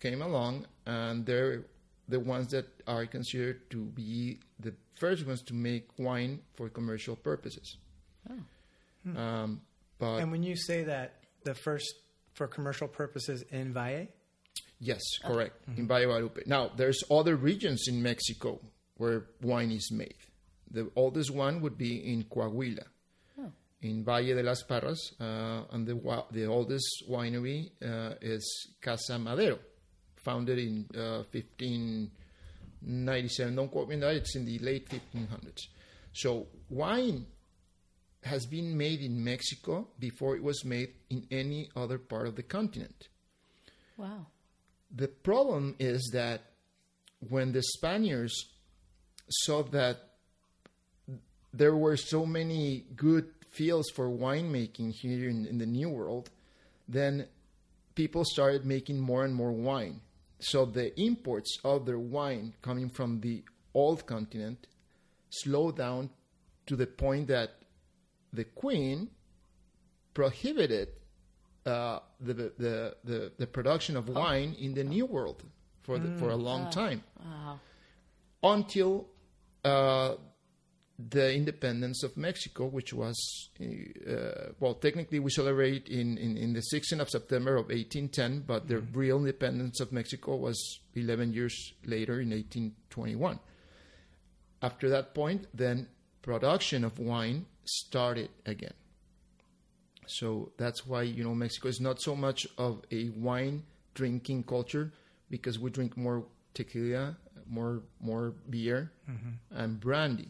came 0.00 0.22
along, 0.22 0.66
and 0.86 1.24
they're 1.26 1.64
the 2.08 2.20
ones 2.20 2.48
that 2.48 2.66
are 2.86 3.06
considered 3.06 3.70
to 3.70 3.84
be 3.84 4.40
the 4.58 4.74
first 4.98 5.26
ones 5.26 5.42
to 5.42 5.54
make 5.54 5.88
wine 5.98 6.40
for 6.54 6.68
commercial 6.68 7.16
purposes. 7.16 7.76
Oh. 8.28 8.34
Hmm. 9.04 9.16
Um, 9.16 9.60
but 9.98 10.16
and 10.16 10.30
when 10.30 10.42
you 10.42 10.56
say 10.56 10.84
that 10.84 11.14
the 11.44 11.54
first 11.54 11.94
for 12.34 12.46
commercial 12.46 12.88
purposes 12.88 13.42
in 13.50 13.72
Valle, 13.72 14.08
yes, 14.78 15.00
correct, 15.24 15.68
mm-hmm. 15.68 15.80
in 15.80 15.86
Valle 15.86 16.04
Guadalupe. 16.04 16.42
Now, 16.46 16.70
there's 16.76 17.02
other 17.10 17.36
regions 17.36 17.86
in 17.88 18.02
Mexico 18.02 18.60
where 18.96 19.26
wine 19.42 19.70
is 19.70 19.90
made. 19.92 20.14
The 20.70 20.90
oldest 20.94 21.30
one 21.30 21.60
would 21.62 21.76
be 21.76 21.96
in 22.12 22.24
Coahuila. 22.24 22.84
In 23.82 24.04
Valle 24.04 24.34
de 24.34 24.42
las 24.42 24.62
Parras, 24.62 25.14
uh, 25.20 25.62
and 25.72 25.86
the 25.86 25.94
the 26.32 26.46
oldest 26.46 27.04
winery 27.08 27.70
uh, 27.82 28.14
is 28.20 28.74
Casa 28.80 29.18
Madero, 29.18 29.58
founded 30.16 30.58
in 30.58 30.86
uh, 30.94 31.24
1597. 31.32 33.56
Don't 33.56 33.70
quote 33.70 33.88
me 33.88 33.94
on 33.94 34.00
that; 34.00 34.16
it's 34.16 34.36
in 34.36 34.44
the 34.44 34.58
late 34.58 34.86
1500s. 34.88 35.68
So 36.12 36.48
wine 36.68 37.26
has 38.22 38.44
been 38.46 38.76
made 38.76 39.00
in 39.00 39.24
Mexico 39.24 39.88
before 39.98 40.36
it 40.36 40.42
was 40.42 40.62
made 40.64 40.92
in 41.08 41.26
any 41.30 41.70
other 41.74 41.96
part 41.98 42.26
of 42.26 42.36
the 42.36 42.42
continent. 42.42 43.08
Wow. 43.96 44.26
The 44.94 45.08
problem 45.08 45.76
is 45.78 46.10
that 46.12 46.42
when 47.28 47.52
the 47.52 47.62
Spaniards 47.62 48.34
saw 49.28 49.62
that 49.62 50.10
there 51.52 51.76
were 51.76 51.96
so 51.96 52.26
many 52.26 52.84
good 52.94 53.39
fields 53.50 53.90
for 53.90 54.08
winemaking 54.08 54.92
here 54.92 55.28
in, 55.28 55.46
in 55.46 55.58
the 55.58 55.66
New 55.66 55.90
World, 55.90 56.30
then 56.88 57.26
people 57.94 58.24
started 58.24 58.64
making 58.64 58.98
more 58.98 59.24
and 59.24 59.34
more 59.34 59.52
wine. 59.52 60.00
So 60.38 60.64
the 60.64 60.98
imports 61.00 61.58
of 61.64 61.84
their 61.84 61.98
wine 61.98 62.54
coming 62.62 62.88
from 62.88 63.20
the 63.20 63.44
old 63.74 64.06
continent 64.06 64.66
slowed 65.28 65.76
down 65.76 66.10
to 66.66 66.76
the 66.76 66.86
point 66.86 67.28
that 67.28 67.50
the 68.32 68.44
queen 68.44 69.10
prohibited 70.14 70.88
uh, 71.66 71.98
the, 72.20 72.34
the, 72.34 72.96
the, 73.04 73.32
the, 73.38 73.46
production 73.46 73.96
of 73.96 74.08
wine 74.08 74.56
in 74.58 74.72
the 74.72 74.82
New 74.82 75.04
World 75.04 75.42
for, 75.82 75.98
the, 75.98 76.08
mm. 76.08 76.18
for 76.18 76.30
a 76.30 76.36
mm. 76.36 76.42
long 76.42 76.70
time. 76.70 77.02
Wow. 77.22 77.60
Until 78.42 79.08
uh, 79.62 80.14
the 81.08 81.34
independence 81.34 82.02
of 82.02 82.16
Mexico, 82.16 82.66
which 82.66 82.92
was, 82.92 83.48
uh, 83.60 84.52
well, 84.58 84.74
technically 84.74 85.18
we 85.18 85.30
celebrate 85.30 85.88
in, 85.88 86.18
in, 86.18 86.36
in, 86.36 86.52
the 86.52 86.62
16th 86.72 87.00
of 87.00 87.08
September 87.08 87.56
of 87.56 87.66
1810, 87.66 88.44
but 88.46 88.68
the 88.68 88.76
mm-hmm. 88.76 88.98
real 88.98 89.18
independence 89.18 89.80
of 89.80 89.92
Mexico 89.92 90.36
was 90.36 90.80
11 90.94 91.32
years 91.32 91.72
later 91.84 92.20
in 92.20 92.30
1821. 92.30 93.38
After 94.62 94.88
that 94.90 95.14
point, 95.14 95.46
then 95.54 95.88
production 96.22 96.84
of 96.84 96.98
wine 96.98 97.46
started 97.64 98.30
again. 98.44 98.74
So 100.06 100.52
that's 100.56 100.86
why, 100.86 101.02
you 101.02 101.24
know, 101.24 101.34
Mexico 101.34 101.68
is 101.68 101.80
not 101.80 102.00
so 102.00 102.16
much 102.16 102.46
of 102.58 102.82
a 102.90 103.10
wine 103.10 103.62
drinking 103.94 104.42
culture 104.42 104.92
because 105.30 105.58
we 105.58 105.70
drink 105.70 105.96
more 105.96 106.24
tequila, 106.52 107.16
more 107.48 107.82
more 108.00 108.34
beer 108.48 108.92
mm-hmm. 109.08 109.30
and 109.50 109.80
brandy 109.80 110.28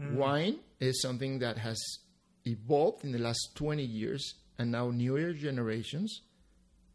Mm. 0.00 0.14
Wine 0.14 0.58
is 0.78 1.02
something 1.02 1.38
that 1.40 1.58
has 1.58 1.78
evolved 2.44 3.04
in 3.04 3.12
the 3.12 3.18
last 3.18 3.50
20 3.54 3.82
years, 3.82 4.34
and 4.58 4.72
now 4.72 4.90
newer 4.90 5.32
generations 5.32 6.22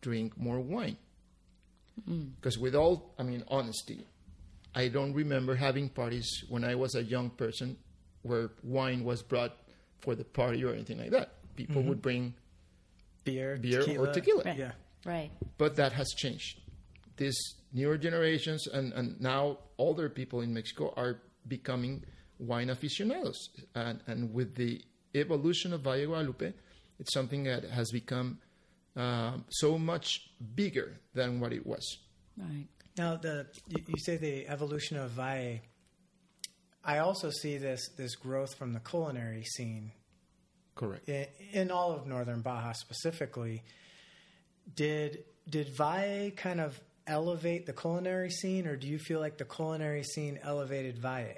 drink 0.01 0.37
more 0.37 0.59
wine. 0.59 0.97
Because, 2.05 2.57
mm. 2.57 2.61
with 2.61 2.75
all, 2.75 3.13
I 3.17 3.23
mean, 3.23 3.43
honesty, 3.47 4.05
I 4.73 4.89
don't 4.89 5.13
remember 5.13 5.55
having 5.55 5.89
parties 5.89 6.43
when 6.49 6.63
I 6.63 6.75
was 6.75 6.95
a 6.95 7.03
young 7.03 7.29
person 7.29 7.77
where 8.23 8.51
wine 8.63 9.03
was 9.03 9.21
brought 9.21 9.55
for 9.99 10.15
the 10.15 10.25
party 10.25 10.63
or 10.65 10.73
anything 10.73 10.99
like 10.99 11.11
that. 11.11 11.35
People 11.55 11.77
mm-hmm. 11.77 11.89
would 11.89 12.01
bring 12.01 12.33
beer, 13.23 13.57
beer 13.57 13.81
tequila. 13.81 14.09
or 14.09 14.13
tequila. 14.13 14.43
Right. 14.43 14.57
Yeah, 14.57 14.71
right. 15.05 15.31
But 15.57 15.77
that 15.77 15.93
has 15.93 16.09
changed. 16.17 16.59
These 17.15 17.37
newer 17.71 17.97
generations 17.97 18.67
and, 18.67 18.91
and 18.93 19.19
now 19.21 19.59
older 19.77 20.09
people 20.09 20.41
in 20.41 20.53
Mexico 20.53 20.93
are 20.97 21.21
becoming 21.47 22.03
wine 22.39 22.69
aficionados. 22.69 23.49
And, 23.73 23.99
and 24.07 24.33
with 24.33 24.55
the 24.55 24.81
evolution 25.13 25.73
of 25.73 25.81
Valle 25.81 26.05
Guadalupe, 26.05 26.53
it's 26.99 27.13
something 27.13 27.43
that 27.43 27.65
has 27.65 27.91
become 27.91 28.39
uh, 28.95 29.37
so 29.49 29.77
much 29.77 30.29
bigger 30.55 30.97
than 31.13 31.39
what 31.39 31.53
it 31.53 31.65
was. 31.65 31.97
Right. 32.37 32.67
Now, 32.97 33.17
the 33.17 33.47
you, 33.67 33.83
you 33.87 33.97
say 33.97 34.17
the 34.17 34.47
evolution 34.47 34.97
of 34.97 35.11
Valle. 35.11 35.59
I 36.83 36.99
also 36.99 37.29
see 37.29 37.57
this 37.57 37.89
this 37.97 38.15
growth 38.15 38.55
from 38.55 38.73
the 38.73 38.79
culinary 38.79 39.43
scene. 39.43 39.91
Correct. 40.75 41.07
In, 41.09 41.25
in 41.51 41.71
all 41.71 41.91
of 41.91 42.05
northern 42.05 42.41
Baja 42.41 42.73
specifically, 42.73 43.63
did 44.75 45.25
did 45.49 45.75
Valle 45.75 46.31
kind 46.31 46.61
of 46.61 46.79
elevate 47.07 47.65
the 47.65 47.73
culinary 47.73 48.29
scene, 48.29 48.65
or 48.65 48.75
do 48.75 48.87
you 48.87 48.97
feel 48.97 49.19
like 49.19 49.37
the 49.37 49.45
culinary 49.45 50.03
scene 50.03 50.39
elevated 50.41 50.97
Valle? 50.97 51.35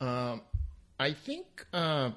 Um, 0.00 0.42
I 0.98 1.12
think 1.12 1.66
uh, 1.72 2.10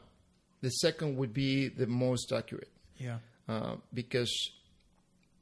the 0.61 0.69
second 0.69 1.17
would 1.17 1.33
be 1.33 1.67
the 1.69 1.87
most 1.87 2.31
accurate. 2.31 2.71
Yeah. 2.97 3.19
Uh, 3.47 3.75
because 3.93 4.31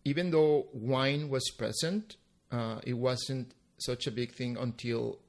even 0.06 0.32
though 0.32 0.68
wine 0.74 1.30
was 1.30 1.50
present, 1.58 2.16
uh, 2.52 2.80
it 2.84 2.94
wasn't 2.94 3.54
such 3.80 4.08
a 4.08 4.12
big 4.12 4.34
thing 4.34 4.58
until 4.58 5.20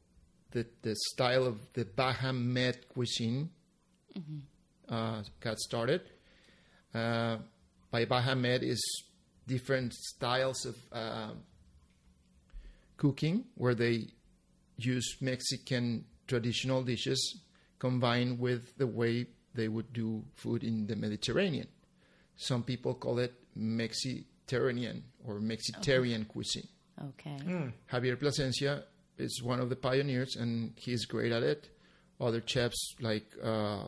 the, 0.53 0.67
the 0.83 0.95
style 1.12 1.45
of 1.45 1.61
the 1.75 1.85
Baja 1.85 2.33
Med 2.33 2.88
cuisine 2.88 3.50
mm-hmm. 4.17 4.38
Uh, 4.88 5.23
got 5.41 5.59
started. 5.59 6.00
Uh, 6.95 7.37
by 7.91 8.07
Baja 8.07 8.35
Med 8.35 8.62
is 8.62 8.83
different 9.47 9.93
styles 9.93 10.65
of 10.65 10.77
uh, 10.93 11.33
cooking 12.97 13.45
where 13.55 13.75
they 13.75 14.07
use 14.79 15.17
Mexican 15.21 16.07
traditional 16.28 16.82
dishes 16.82 17.40
combined 17.78 18.38
with 18.38 18.76
the 18.76 18.87
way 18.87 19.26
they 19.54 19.68
would 19.68 19.92
do 19.92 20.23
food 20.35 20.62
in 20.62 20.87
the 20.87 20.94
Mediterranean. 20.94 21.66
Some 22.37 22.62
people 22.62 22.94
call 22.94 23.18
it 23.18 23.35
Mexiterranean 23.58 25.02
or 25.26 25.40
Mexitarian 25.40 26.20
okay. 26.20 26.28
cuisine. 26.28 26.68
Okay. 27.08 27.37
Mm. 27.44 27.73
Javier 27.92 28.18
Plasencia 28.18 28.85
is 29.16 29.42
one 29.42 29.61
of 29.61 29.68
the 29.68 29.76
pioneers, 29.76 30.37
and 30.37 30.73
he's 30.76 31.04
great 31.04 31.32
at 31.32 31.42
it. 31.42 31.70
Other 32.20 32.42
chefs 32.44 32.94
like 33.00 33.26
uh, 33.42 33.85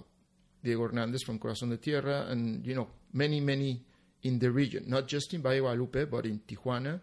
Diego 0.62 0.82
Hernandez 0.82 1.22
from 1.22 1.38
Corazon 1.38 1.70
de 1.70 1.76
Tierra, 1.76 2.26
and 2.28 2.64
you 2.66 2.74
know 2.74 2.88
many 3.12 3.40
many 3.40 3.82
in 4.22 4.38
the 4.38 4.50
region, 4.50 4.84
not 4.86 5.08
just 5.08 5.32
in 5.34 5.42
Valle 5.42 5.60
Guadalupe, 5.60 6.04
but 6.04 6.26
in 6.26 6.40
Tijuana, 6.40 7.00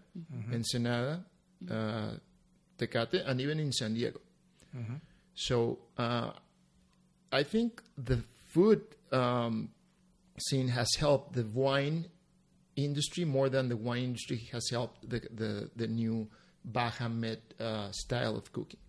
Ensenada, 0.53 1.23
uh, 1.69 2.11
Tecate, 2.77 3.27
and 3.27 3.41
even 3.41 3.59
in 3.59 3.71
San 3.71 3.93
Diego. 3.93 4.19
So 5.37 5.77
uh, 5.97 6.31
I 7.31 7.43
think 7.43 7.83
the 7.95 8.23
food 8.49 8.81
um, 9.11 9.69
scene 10.39 10.67
has 10.69 10.87
helped 10.97 11.33
the 11.33 11.43
wine 11.43 12.07
industry 12.75 13.23
more 13.23 13.47
than 13.47 13.69
the 13.69 13.77
wine 13.77 14.03
industry 14.03 14.49
has 14.51 14.67
helped 14.69 15.07
the 15.07 15.21
the, 15.31 15.69
the 15.75 15.87
new 15.87 16.27
Baja 16.65 17.07
Med 17.07 17.41
uh, 17.59 17.91
style 17.91 18.35
of 18.35 18.51
cooking. 18.51 18.79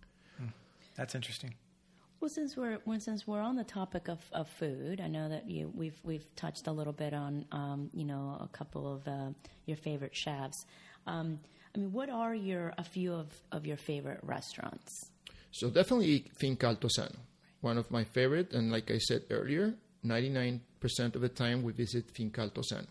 That's 0.97 1.15
interesting. 1.15 1.53
Well, 2.19 2.29
since 2.29 2.57
we're 2.57 2.79
well, 2.83 2.99
since 2.99 3.25
we're 3.25 3.39
on 3.39 3.55
the 3.55 3.63
topic 3.63 4.09
of, 4.09 4.19
of 4.33 4.49
food, 4.49 4.99
I 4.99 5.07
know 5.07 5.29
that 5.29 5.49
you 5.49 5.71
we've 5.73 5.97
we've 6.03 6.25
touched 6.35 6.67
a 6.67 6.71
little 6.71 6.93
bit 6.93 7.13
on 7.13 7.45
um, 7.51 7.89
you 7.93 8.05
know 8.05 8.37
a 8.41 8.49
couple 8.49 8.91
of 8.91 9.07
uh, 9.07 9.29
your 9.65 9.77
favorite 9.77 10.15
chefs. 10.15 10.65
Um, 11.07 11.39
I 11.73 11.77
mean, 11.77 11.93
what 11.93 12.09
are 12.09 12.33
your 12.33 12.73
a 12.77 12.83
few 12.83 13.13
of, 13.13 13.31
of 13.51 13.65
your 13.65 13.77
favorite 13.77 14.19
restaurants? 14.23 15.11
So 15.51 15.69
definitely 15.69 16.25
Finca 16.39 16.67
Altozano, 16.67 17.15
one 17.61 17.77
of 17.77 17.89
my 17.91 18.03
favorite, 18.03 18.53
and 18.53 18.71
like 18.71 18.91
I 18.91 18.97
said 18.99 19.23
earlier, 19.29 19.73
ninety 20.03 20.29
nine 20.29 20.61
percent 20.79 21.15
of 21.15 21.21
the 21.21 21.29
time 21.29 21.63
we 21.63 21.73
visit 21.73 22.09
Finca 22.15 22.41
Altozano. 22.41 22.87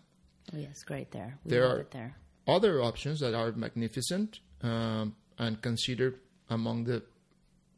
Oh 0.53 0.59
yes, 0.59 0.83
great 0.85 1.11
there. 1.11 1.39
We 1.45 1.51
There 1.51 1.67
are- 1.69 1.81
it 1.81 1.91
there. 1.91 2.17
Other 2.47 2.81
options 2.83 3.21
that 3.21 3.35
are 3.35 3.53
magnificent 3.53 4.41
um, 4.63 5.15
and 5.39 5.61
considered 5.61 6.19
among 6.49 6.85
the 6.85 7.03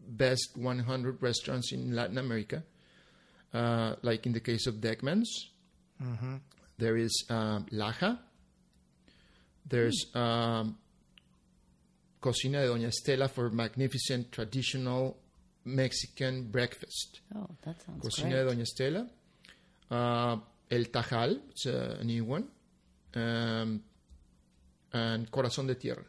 best 0.07 0.51
100 0.57 1.21
restaurants 1.21 1.73
in 1.73 1.95
Latin 1.97 2.19
America, 2.19 2.63
uh, 3.53 3.97
like 4.03 4.27
in 4.27 4.33
the 4.33 4.39
case 4.41 4.69
of 4.69 4.81
Deckman's. 4.81 5.51
There 6.79 6.97
is 6.97 7.13
um, 7.29 7.67
Laja. 7.73 8.19
There's 9.67 10.07
um, 10.15 10.79
Cocina 12.21 12.61
de 12.61 12.69
Doña 12.69 12.89
Estela 12.89 13.29
for 13.29 13.51
magnificent 13.51 14.31
traditional 14.31 15.17
Mexican 15.65 16.51
breakfast. 16.51 17.21
Oh, 17.35 17.47
that 17.63 17.81
sounds 17.83 18.03
Cocina 18.03 18.31
great. 18.31 18.45
de 18.45 18.55
Doña 18.57 18.63
Estela. 18.65 19.09
Uh, 19.91 20.37
El 20.71 20.85
Tajal, 20.87 21.41
it's 21.51 21.67
a 21.67 22.03
new 22.05 22.25
one. 22.25 22.45
Um, 23.15 23.83
and 24.93 25.31
Corazón 25.31 25.67
de 25.67 25.75
Tierra, 25.75 26.05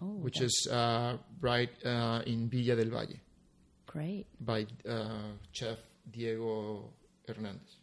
Oh, 0.00 0.06
which 0.22 0.38
that's 0.38 0.66
is 0.66 0.72
uh, 0.72 1.16
right 1.40 1.70
uh, 1.84 2.22
in 2.26 2.48
Villa 2.48 2.76
del 2.76 2.90
Valle 2.90 3.18
great. 3.86 4.26
by 4.40 4.66
uh, 4.88 5.32
chef 5.52 5.78
Diego 6.10 6.90
Hernandez. 7.26 7.76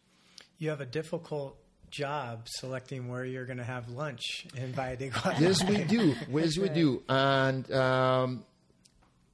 You 0.58 0.70
have 0.70 0.80
a 0.80 0.86
difficult 0.86 1.56
job 1.92 2.48
selecting 2.48 3.08
where 3.08 3.24
you're 3.24 3.44
going 3.44 3.58
to 3.58 3.64
have 3.64 3.88
lunch 3.90 4.46
in 4.56 4.72
Valle 4.72 4.96
de 4.96 5.08
Guadalupe. 5.10 5.44
Yes, 5.44 5.64
we 5.64 5.84
do. 5.84 6.14
Yes, 6.32 6.58
we 6.58 6.68
do. 6.70 7.02
And 7.08 7.70
um, 7.72 8.44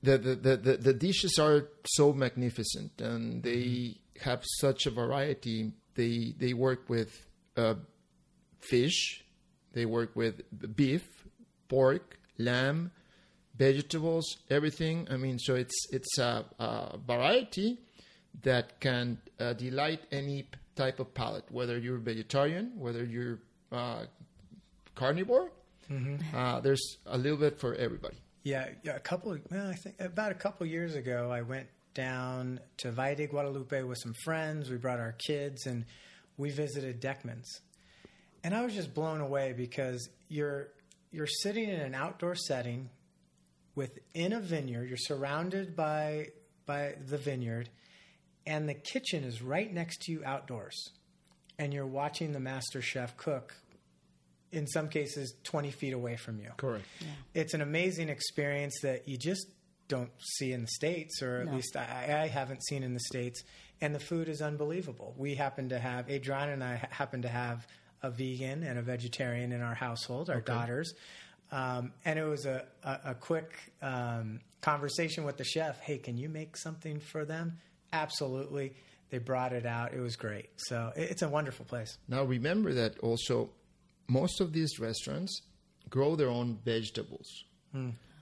the, 0.03 0.19
the, 0.19 0.57
the, 0.57 0.77
the, 0.77 0.93
dishes 0.93 1.39
are 1.39 1.69
so 1.87 2.13
magnificent 2.13 3.01
and 3.01 3.43
they 3.43 3.99
have 4.21 4.43
such 4.45 4.87
a 4.87 4.91
variety. 4.91 5.73
They, 5.95 6.35
they 6.37 6.53
work 6.53 6.91
with 6.91 7.27
uh, 7.57 7.75
fish, 8.61 9.25
they 9.73 9.87
work 9.87 10.15
with 10.15 10.43
beef, 10.77 11.07
pork, 11.69 12.19
lamb, 12.39 12.91
vegetables, 13.57 14.37
everything. 14.51 15.07
I 15.11 15.17
mean, 15.17 15.39
so 15.39 15.55
it's, 15.55 15.87
it's 15.91 16.19
a, 16.19 16.45
a 16.59 16.99
variety 16.99 17.79
that 18.43 18.81
can 18.81 19.19
uh, 19.41 19.53
delight 19.55 20.01
any 20.13 20.49
type 20.79 21.01
of 21.01 21.13
palate, 21.13 21.45
whether 21.51 21.77
you're 21.77 21.99
vegetarian, 21.99 22.73
whether 22.77 23.05
you're 23.05 23.41
uh, 23.73 24.05
carnivore. 24.95 25.51
Uh, 26.35 26.61
there's 26.61 26.99
a 27.07 27.19
little 27.19 27.39
bit 27.39 27.59
for 27.59 27.75
everybody. 27.75 28.17
Yeah, 28.45 28.69
yeah, 28.85 28.95
a 28.95 29.01
couple. 29.01 29.33
Of, 29.33 29.41
well, 29.51 29.69
I 29.69 29.75
think 29.75 29.97
about 30.01 30.31
a 30.33 30.35
couple 30.35 30.67
years 30.67 30.95
ago, 30.95 31.31
I 31.31 31.43
went 31.43 31.67
down 31.95 32.61
to 32.79 32.93
Valle 32.93 33.17
de 33.17 33.27
Guadalupe 33.27 33.83
with 33.83 33.99
some 33.99 34.15
friends. 34.25 34.71
We 34.71 34.77
brought 34.77 35.01
our 35.01 35.17
kids, 35.27 35.67
and 35.67 35.85
we 36.37 36.51
visited 36.51 37.01
Deckman's, 37.01 37.61
and 38.45 38.55
I 38.55 38.65
was 38.65 38.75
just 38.75 38.95
blown 38.95 39.21
away 39.21 39.55
because 39.57 40.09
you're 40.29 40.69
you're 41.11 41.27
sitting 41.27 41.69
in 41.69 41.81
an 41.81 41.95
outdoor 41.95 42.35
setting 42.35 42.91
within 43.75 44.33
a 44.33 44.41
vineyard. 44.41 44.89
You're 44.89 44.99
surrounded 44.99 45.75
by 45.75 46.29
by 46.67 46.95
the 47.07 47.19
vineyard, 47.19 47.71
and 48.49 48.69
the 48.69 48.75
kitchen 48.75 49.23
is 49.23 49.41
right 49.43 49.73
next 49.73 50.03
to 50.03 50.13
you 50.13 50.23
outdoors, 50.25 50.91
and 51.59 51.73
you're 51.73 51.87
watching 51.87 52.33
the 52.33 52.41
master 52.41 52.83
chef 52.83 53.17
cook. 53.17 53.55
In 54.51 54.67
some 54.67 54.89
cases, 54.89 55.35
20 55.45 55.71
feet 55.71 55.93
away 55.93 56.17
from 56.17 56.41
you 56.41 56.51
Correct. 56.57 56.85
it's 57.35 57.53
an 57.53 57.61
amazing 57.61 58.09
experience 58.09 58.81
that 58.83 59.07
you 59.07 59.19
just 59.19 59.47
don't 59.89 60.11
see 60.39 60.53
in 60.53 60.63
the 60.63 60.69
states, 60.69 61.21
or 61.23 61.41
at 61.43 61.47
No. 61.49 61.53
least 61.57 61.77
I, 61.77 62.23
I 62.23 62.29
haven't 62.29 62.65
seen 62.65 62.83
in 62.83 62.95
the 62.95 63.01
states. 63.01 63.43
And 63.83 63.95
the 63.95 64.01
food 64.01 64.27
is 64.29 64.41
unbelievable. 64.41 65.15
We 65.19 65.35
happen 65.35 65.69
to 65.69 65.79
have 65.79 66.11
Adriana 66.11 66.53
and 66.53 66.65
I 66.65 66.77
happen 66.91 67.23
to 67.23 67.29
have 67.29 67.67
a 68.03 68.11
vegan 68.11 68.63
and 68.65 68.79
a 68.79 68.83
vegetarian 68.83 69.53
in 69.53 69.61
our 69.61 69.75
household, 69.75 70.31
our 70.31 70.41
daughters. 70.41 70.95
Um, 71.53 71.93
and 72.07 72.19
it 72.19 72.25
was 72.25 72.45
a, 72.47 72.65
a, 72.83 73.01
a 73.11 73.15
quick 73.15 73.53
um, 73.83 74.41
conversation 74.63 75.25
with 75.25 75.37
the 75.37 75.45
chef. 75.45 75.79
Hey, 75.81 75.99
can 75.99 76.17
you 76.17 76.29
make 76.31 76.57
something 76.57 77.01
for 77.01 77.25
them? 77.27 77.59
Absolutely. 77.93 78.75
They 79.11 79.19
brought 79.19 79.53
it 79.53 79.65
out. 79.65 79.95
It 79.95 80.01
was 80.01 80.17
great. 80.17 80.51
So 80.57 80.93
it's 80.97 81.23
a 81.23 81.29
wonderful 81.29 81.65
place. 81.65 81.97
Now 82.09 82.25
remember 82.25 82.75
that 82.75 82.99
also 82.99 83.51
most 84.09 84.41
of 84.41 84.53
these 84.53 84.79
restaurants 84.79 85.43
grow 85.89 86.17
their 86.17 86.29
own 86.29 86.59
vegetables. 86.65 87.45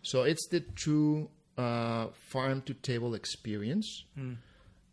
So 0.03 0.23
it's 0.23 0.47
the 0.49 0.61
true 0.61 1.31
uh, 1.57 2.09
farm 2.31 2.63
to 2.63 2.75
table 2.75 3.15
experience. 3.15 4.05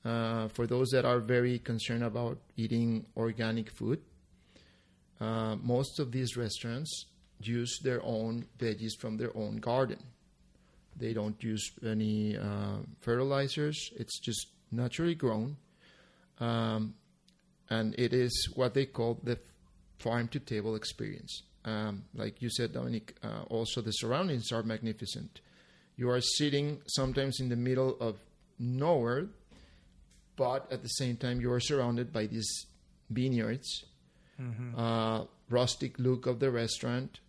Uh, 0.05 0.47
for 0.49 0.67
those 0.67 0.89
that 0.89 1.05
are 1.05 1.19
very 1.19 1.59
concerned 1.59 2.03
about 2.03 2.37
eating 2.57 3.05
organic 3.15 3.69
food, 3.69 4.01
uh, 5.21 5.55
most 5.61 5.99
of 5.99 6.11
these 6.11 6.35
restaurants 6.35 7.05
use 7.41 7.79
their 7.83 8.01
own 8.03 8.45
veggies 8.57 8.97
from 8.99 9.17
their 9.17 9.35
own 9.37 9.57
garden. 9.57 9.99
They 10.95 11.13
don't 11.13 11.41
use 11.43 11.71
any 11.85 12.37
uh, 12.37 12.77
fertilizers. 12.99 13.91
It's 13.95 14.19
just 14.19 14.47
naturally 14.75 15.15
grown. 15.15 15.57
Um, 16.39 16.95
and 17.69 17.95
it 17.97 18.13
is 18.13 18.49
what 18.55 18.73
they 18.73 18.85
call 18.85 19.19
the 19.23 19.39
farm 19.99 20.27
to 20.29 20.39
table 20.39 20.75
experience. 20.75 21.43
Um, 21.65 22.03
like 22.13 22.41
you 22.41 22.49
said, 22.49 22.73
Dominic, 22.73 23.15
uh, 23.23 23.43
also 23.49 23.81
the 23.81 23.91
surroundings 23.91 24.51
are 24.51 24.63
magnificent. 24.63 25.39
You 25.95 26.09
are 26.09 26.19
sitting 26.21 26.81
sometimes 26.87 27.39
in 27.39 27.49
the 27.49 27.55
middle 27.55 27.95
of 27.99 28.17
nowhere, 28.59 29.27
but 30.35 30.71
at 30.71 30.81
the 30.81 30.89
same 30.89 31.15
time, 31.15 31.39
you 31.39 31.51
are 31.51 31.59
surrounded 31.59 32.11
by 32.11 32.25
these 32.25 32.65
vineyards, 33.09 33.85
uh, 34.77 35.23
rustic 35.49 35.97
look 35.99 36.25
of 36.25 36.39
the 36.39 36.51
restaurant. 36.51 37.19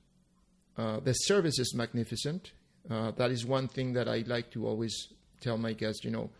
Uh, 0.76 0.98
the 1.00 1.12
service 1.12 1.59
is 1.59 1.74
magnificent. 1.74 2.52
Uh, 2.90 3.12
that 3.12 3.30
is 3.30 3.46
one 3.46 3.68
thing 3.68 3.92
that 3.92 4.09
I 4.09 4.24
like 4.26 4.50
to 4.52 4.66
always 4.66 5.09
tell 5.40 5.59
my 5.59 5.74
guests. 5.74 6.04
You 6.04 6.11
know, 6.11 6.30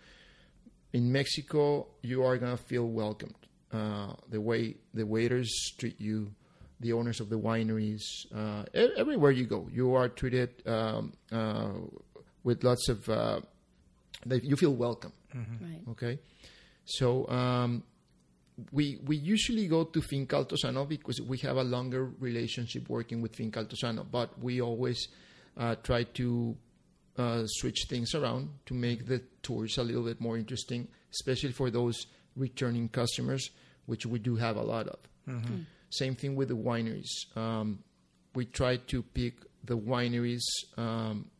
in 0.95 1.11
Mexico, 1.11 1.89
you 2.03 2.25
are 2.25 2.39
gonna 2.39 2.57
feel 2.57 2.87
welcomed. 2.87 3.35
Uh, 3.73 4.15
the 4.31 4.41
way 4.41 4.77
the 4.95 5.05
waiters 5.05 5.51
treat 5.77 6.01
you, 6.01 6.31
the 6.79 6.93
owners 6.93 7.19
of 7.21 7.29
the 7.29 7.37
wineries, 7.39 8.03
uh, 8.33 8.63
everywhere 8.73 9.33
you 9.33 9.45
go, 9.45 9.69
you 9.73 9.93
are 9.95 10.09
treated 10.09 10.63
um, 10.67 11.13
uh, 11.33 11.71
with 12.45 12.63
lots 12.63 12.89
of. 12.89 13.09
Uh, 13.09 13.41
you 14.31 14.57
feel 14.57 14.75
welcome. 14.75 15.13
Right. 15.35 15.83
Okay, 15.91 16.19
so 16.85 17.29
um, 17.29 17.83
we 18.71 19.01
we 19.05 19.17
usually 19.17 19.67
go 19.67 19.83
to 19.83 20.01
Finca 20.01 20.37
Altozano 20.37 20.89
because 20.89 21.21
we 21.21 21.39
have 21.39 21.57
a 21.57 21.65
longer 21.65 22.05
relationship 22.21 22.89
working 22.89 23.21
with 23.21 23.35
Finca 23.35 23.65
Altozano, 23.65 24.07
but 24.09 24.39
we 24.41 24.61
always 24.63 25.09
uh, 25.57 25.75
try 25.83 26.05
to 26.05 26.57
uh, 27.16 27.44
switch 27.46 27.87
things 27.88 28.14
around 28.14 28.50
to 28.66 28.74
make 28.74 29.07
the 29.07 29.22
tours 29.42 29.79
a 29.79 29.83
little 29.83 30.03
bit 30.03 30.20
more 30.20 30.37
interesting, 30.37 30.88
especially 31.12 31.53
for 31.53 31.70
those 31.70 32.07
returning 32.37 32.88
customers, 32.88 33.50
which 33.87 34.07
we 34.07 34.18
do 34.18 34.37
have 34.37 34.57
a 34.57 34.62
lot 34.62 34.88
of. 34.88 34.98
Same 35.90 36.14
thing 36.16 36.35
with 36.35 36.48
the 36.48 36.57
wineries. 36.57 37.37
Um, 37.37 37.85
we 38.35 38.46
try 38.46 38.77
to 38.77 39.03
pick 39.03 39.35
the 39.62 39.79
wineries 39.79 40.42
um, 40.77 41.31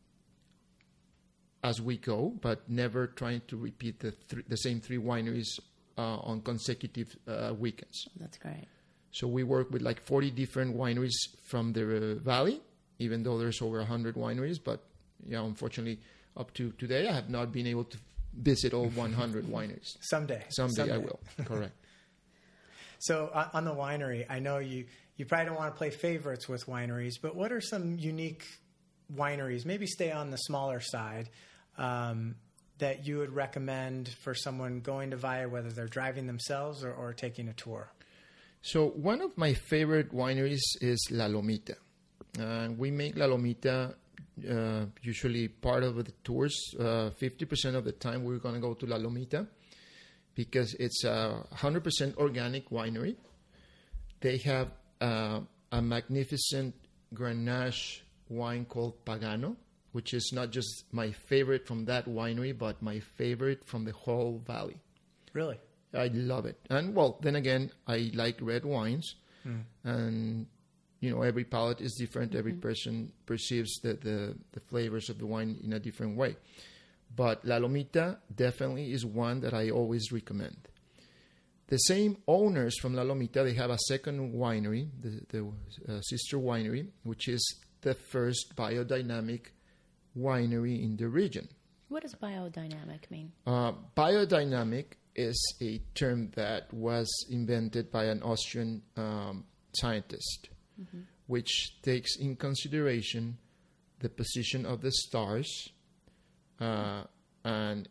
as 1.63 1.81
we 1.81 1.97
go, 1.97 2.33
but 2.41 2.69
never 2.69 3.07
trying 3.07 3.41
to 3.47 3.57
repeat 3.57 3.99
the 3.99 4.11
thr 4.11 4.39
the 4.47 4.55
same 4.57 4.79
three 4.79 4.97
wineries 4.97 5.59
uh, 5.97 6.17
on 6.19 6.41
consecutive 6.41 7.15
uh, 7.27 7.53
weekends. 7.57 8.07
That's 8.19 8.37
great. 8.37 8.65
So 9.11 9.27
we 9.27 9.43
work 9.43 9.71
with 9.71 9.81
like 9.81 10.01
40 10.01 10.31
different 10.31 10.75
wineries 10.75 11.15
from 11.43 11.73
the 11.73 11.83
uh, 11.83 12.15
valley, 12.15 12.61
even 12.99 13.23
though 13.23 13.37
there's 13.37 13.61
over 13.61 13.77
100 13.77 14.15
wineries. 14.15 14.57
But 14.63 14.83
yeah, 15.27 15.43
unfortunately, 15.43 15.99
up 16.37 16.53
to 16.55 16.71
today, 16.73 17.07
I 17.07 17.13
have 17.13 17.29
not 17.29 17.51
been 17.51 17.67
able 17.67 17.85
to 17.85 17.97
visit 18.33 18.73
all 18.73 18.87
100 18.95 19.45
wineries. 19.45 19.97
Someday. 20.01 20.43
Someday, 20.49 20.91
I 20.91 20.97
will. 20.97 21.19
Correct. 21.43 21.73
So 22.97 23.29
on 23.53 23.65
the 23.65 23.75
winery, 23.75 24.25
I 24.29 24.39
know 24.39 24.57
you 24.57 24.85
you 25.17 25.25
probably 25.25 25.45
don't 25.47 25.57
want 25.57 25.75
to 25.75 25.77
play 25.77 25.91
favorites 25.91 26.49
with 26.49 26.65
wineries, 26.65 27.15
but 27.21 27.35
what 27.35 27.51
are 27.51 27.61
some 27.61 27.99
unique 27.99 28.45
wineries? 29.13 29.65
Maybe 29.65 29.85
stay 29.85 30.11
on 30.11 30.31
the 30.31 30.37
smaller 30.37 30.79
side 30.79 31.29
um, 31.77 32.35
that 32.79 33.05
you 33.05 33.19
would 33.19 33.33
recommend 33.33 34.09
for 34.23 34.33
someone 34.33 34.79
going 34.79 35.11
to 35.11 35.17
Valle, 35.17 35.49
whether 35.49 35.69
they're 35.69 35.87
driving 35.87 36.25
themselves 36.25 36.83
or, 36.83 36.93
or 36.93 37.13
taking 37.13 37.47
a 37.47 37.53
tour. 37.53 37.91
So 38.61 38.87
one 38.87 39.21
of 39.21 39.37
my 39.37 39.53
favorite 39.53 40.11
wineries 40.11 40.63
is 40.81 41.07
La 41.11 41.25
Lomita. 41.27 41.75
Uh, 42.39 42.69
we 42.75 42.91
make 42.91 43.15
La 43.17 43.27
Lomita 43.27 43.93
uh, 44.49 44.85
usually 45.01 45.47
part 45.47 45.83
of 45.83 45.95
the 45.95 46.11
tours. 46.23 46.55
Uh, 46.79 47.11
50% 47.21 47.75
of 47.75 47.83
the 47.85 47.91
time 47.91 48.23
we're 48.23 48.37
going 48.37 48.55
to 48.55 48.61
go 48.61 48.73
to 48.73 48.85
La 48.85 48.97
Lomita 48.97 49.47
because 50.35 50.73
it's 50.75 51.03
a 51.03 51.43
100% 51.55 52.17
organic 52.17 52.69
winery. 52.69 53.15
They 54.21 54.37
have 54.37 54.71
uh, 55.01 55.41
a 55.71 55.81
magnificent 55.81 56.75
Grenache 57.13 58.01
wine 58.29 58.65
called 58.65 59.05
Pagano, 59.05 59.55
which 59.93 60.13
is 60.13 60.31
not 60.33 60.51
just 60.51 60.83
my 60.91 61.11
favorite 61.11 61.65
from 61.67 61.85
that 61.85 62.05
winery, 62.05 62.57
but 62.57 62.81
my 62.81 62.99
favorite 62.99 63.63
from 63.65 63.85
the 63.85 63.93
whole 63.93 64.41
valley. 64.45 64.77
Really? 65.33 65.59
I 65.93 66.07
love 66.07 66.45
it. 66.45 66.59
And 66.69 66.93
well, 66.93 67.17
then 67.21 67.35
again, 67.37 67.71
I 67.87 68.11
like 68.13 68.37
red 68.41 68.65
wines, 68.65 69.15
Hmm. 69.43 69.59
and 69.83 70.47
you 71.05 71.11
know 71.11 71.21
every 71.21 71.43
palate 71.43 71.81
is 71.81 71.95
different. 71.99 72.35
Every 72.35 72.53
person 72.53 73.11
perceives 73.25 73.79
the, 73.81 73.93
the 73.93 74.35
the 74.51 74.59
flavors 74.59 75.09
of 75.09 75.17
the 75.19 75.25
wine 75.25 75.59
in 75.63 75.73
a 75.73 75.79
different 75.79 76.17
way. 76.17 76.35
But 77.15 77.45
La 77.45 77.57
Lomita 77.59 78.17
definitely 78.33 78.91
is 78.91 79.05
one 79.05 79.39
that 79.41 79.53
I 79.53 79.69
always 79.69 80.11
recommend. 80.11 80.57
The 81.67 81.77
same 81.77 82.17
owners 82.27 82.77
from 82.79 82.93
La 82.93 83.03
Lomita, 83.03 83.43
they 83.43 83.53
have 83.53 83.71
a 83.71 83.77
second 83.87 84.33
winery, 84.33 84.89
the, 85.01 85.21
the 85.29 85.93
uh, 85.93 86.01
sister 86.01 86.37
winery, 86.37 86.87
which 87.03 87.27
is 87.27 87.41
the 87.81 87.93
first 87.93 88.55
biodynamic 88.55 89.47
winery 90.17 90.83
in 90.83 90.95
the 90.97 91.07
region. 91.07 91.47
What 91.89 92.03
does 92.03 92.15
biodynamic 92.15 93.09
mean? 93.09 93.31
Uh, 93.47 93.73
biodynamic 93.95 94.85
is 95.15 95.55
a 95.61 95.79
term 95.93 96.31
that 96.35 96.71
was 96.73 97.07
invented 97.29 97.91
by 97.91 98.05
an 98.05 98.21
Austrian 98.21 98.81
um, 98.97 99.45
scientist, 99.73 100.49
which 101.27 101.81
takes 101.81 102.17
in 102.17 102.35
consideration 102.35 103.37
the 103.99 104.09
position 104.09 104.65
of 104.65 104.81
the 104.81 104.91
stars, 104.91 105.69
uh, 106.59 107.03
and 107.43 107.87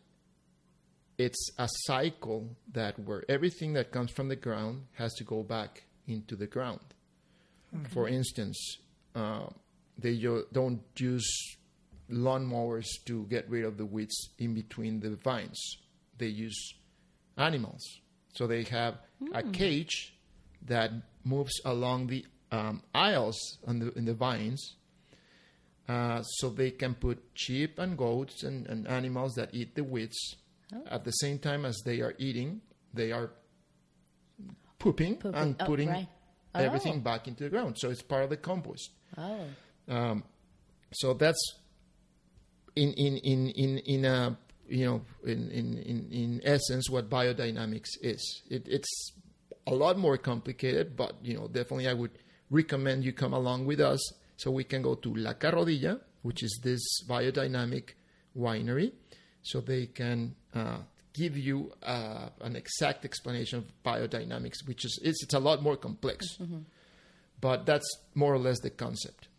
it's 1.17 1.49
a 1.57 1.67
cycle 1.85 2.55
that 2.73 2.99
where 2.99 3.23
everything 3.29 3.73
that 3.73 3.91
comes 3.91 4.11
from 4.11 4.27
the 4.27 4.35
ground 4.35 4.85
has 4.93 5.13
to 5.15 5.23
go 5.23 5.43
back 5.43 5.83
into 6.07 6.35
the 6.35 6.47
ground. 6.47 6.79
For 7.89 8.07
instance, 8.07 8.77
uh, 9.15 9.47
they 9.97 10.17
don't 10.53 10.81
use 10.95 11.57
lawnmowers 12.09 12.85
to 13.05 13.25
get 13.25 13.49
rid 13.49 13.65
of 13.65 13.77
the 13.77 13.85
weeds 13.85 14.29
in 14.37 14.53
between 14.53 15.01
the 15.01 15.15
vines. 15.17 15.59
They 16.17 16.27
use 16.27 16.73
animals. 17.37 17.81
So 18.33 18.47
they 18.47 18.63
have 18.63 18.95
a 19.33 19.43
cage 19.43 20.13
that 20.67 20.91
moves 21.23 21.59
along 21.65 22.07
the 22.07 22.25
um, 22.55 22.81
aisles 22.93 23.37
on 23.67 23.79
the, 23.79 23.91
in 23.97 24.05
the 24.05 24.13
vines. 24.13 24.61
Uh, 25.87 26.21
so 26.23 26.49
they 26.49 26.71
can 26.71 26.95
put 26.95 27.17
sheep 27.35 27.77
and 27.77 27.95
goats 27.97 28.43
and, 28.43 28.65
and 28.67 28.87
animals 28.87 29.33
that 29.35 29.49
eat 29.53 29.75
the 29.75 29.83
weeds. 29.83 30.17
At 30.87 31.03
the 31.05 31.11
same 31.11 31.37
time 31.39 31.63
as 31.63 31.77
they 31.85 32.01
are 32.01 32.15
eating, 32.17 32.61
they 32.93 33.11
are 33.11 33.29
pooping, 34.79 35.15
Pooping. 35.17 35.35
and 35.41 35.55
Oh, 35.59 35.65
putting 35.65 35.89
right. 35.89 36.07
everything 36.55 36.95
Oh. 36.97 36.99
back 36.99 37.27
into 37.27 37.43
the 37.43 37.49
ground. 37.49 37.77
So 37.77 37.89
it's 37.91 38.01
part 38.01 38.23
of 38.23 38.29
the 38.29 38.37
compost. 38.37 38.89
Oh, 39.17 39.45
Um, 39.87 40.23
so 40.93 41.13
that's 41.13 41.43
in 42.75 42.91
in 42.93 43.17
in 43.17 43.49
in 43.49 43.77
in 43.79 44.05
a 44.05 44.37
you 44.67 44.85
know 44.85 45.01
in 45.23 45.49
in 45.51 45.77
in, 45.77 46.09
in 46.11 46.41
essence 46.43 46.89
what 46.89 47.09
biodynamics 47.09 47.91
is. 48.01 48.41
It, 48.49 48.67
it's 48.67 49.11
a 49.67 49.73
lot 49.75 49.97
more 49.97 50.17
complicated, 50.17 50.95
but 50.97 51.13
you 51.23 51.35
know 51.37 51.47
definitely 51.47 51.87
I 51.87 51.93
would 51.93 52.11
recommend 52.49 53.03
you 53.03 53.13
come 53.13 53.33
along 53.33 53.65
with 53.65 53.79
us 53.79 53.99
so 54.37 54.51
we 54.51 54.63
can 54.63 54.81
go 54.81 54.95
to 54.95 55.15
La 55.15 55.33
Carrodilla, 55.33 55.99
which 56.21 56.43
is 56.43 56.59
this 56.63 57.03
biodynamic 57.07 57.91
winery, 58.37 58.91
so 59.41 59.61
they 59.61 59.87
can. 59.87 60.35
Uh, 60.53 60.77
give 61.13 61.37
you 61.37 61.71
uh, 61.83 62.27
an 62.41 62.57
exact 62.57 63.05
explanation 63.05 63.59
of 63.59 63.65
biodynamics 63.85 64.67
which 64.67 64.83
is 64.83 64.99
it's, 65.01 65.23
it's 65.23 65.33
a 65.33 65.39
lot 65.39 65.63
more 65.63 65.77
complex 65.77 66.37
but 67.39 67.65
that's 67.65 67.89
more 68.15 68.33
or 68.33 68.37
less 68.37 68.59
the 68.59 68.69
concept 68.69 69.29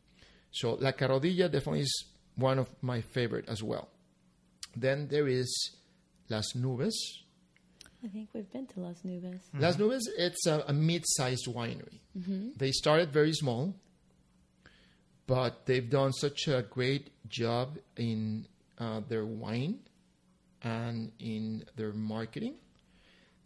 so 0.57 0.79
La 0.81 0.93
Carrodilla 0.93 1.53
definitely 1.53 1.81
is 1.81 2.05
one 2.37 2.59
of 2.59 2.69
my 2.81 3.01
favorite 3.01 3.47
as 3.49 3.63
well. 3.63 3.89
Then 4.75 5.09
there 5.09 5.29
is 5.29 5.77
Las 6.31 6.53
Nubes. 6.55 6.95
I 8.07 8.09
think 8.09 8.29
we've 8.33 8.51
been 8.53 8.67
to 8.69 8.81
Las 8.81 9.03
Nubes. 9.05 9.41
Las 9.59 9.77
Nubes, 9.77 10.03
it's 10.17 10.47
a, 10.47 10.63
a 10.69 10.73
mid-sized 10.73 11.47
winery. 11.49 11.99
They 12.57 12.71
started 12.71 13.13
very 13.13 13.33
small, 13.33 13.75
but 15.27 15.67
they've 15.67 15.91
done 15.91 16.13
such 16.13 16.47
a 16.47 16.63
great 16.63 17.11
job 17.29 17.79
in 17.97 18.47
uh, 18.79 19.01
their 19.09 19.27
wine 19.27 19.81
and 20.63 21.11
in 21.19 21.65
their 21.75 21.93
marketing 21.93 22.55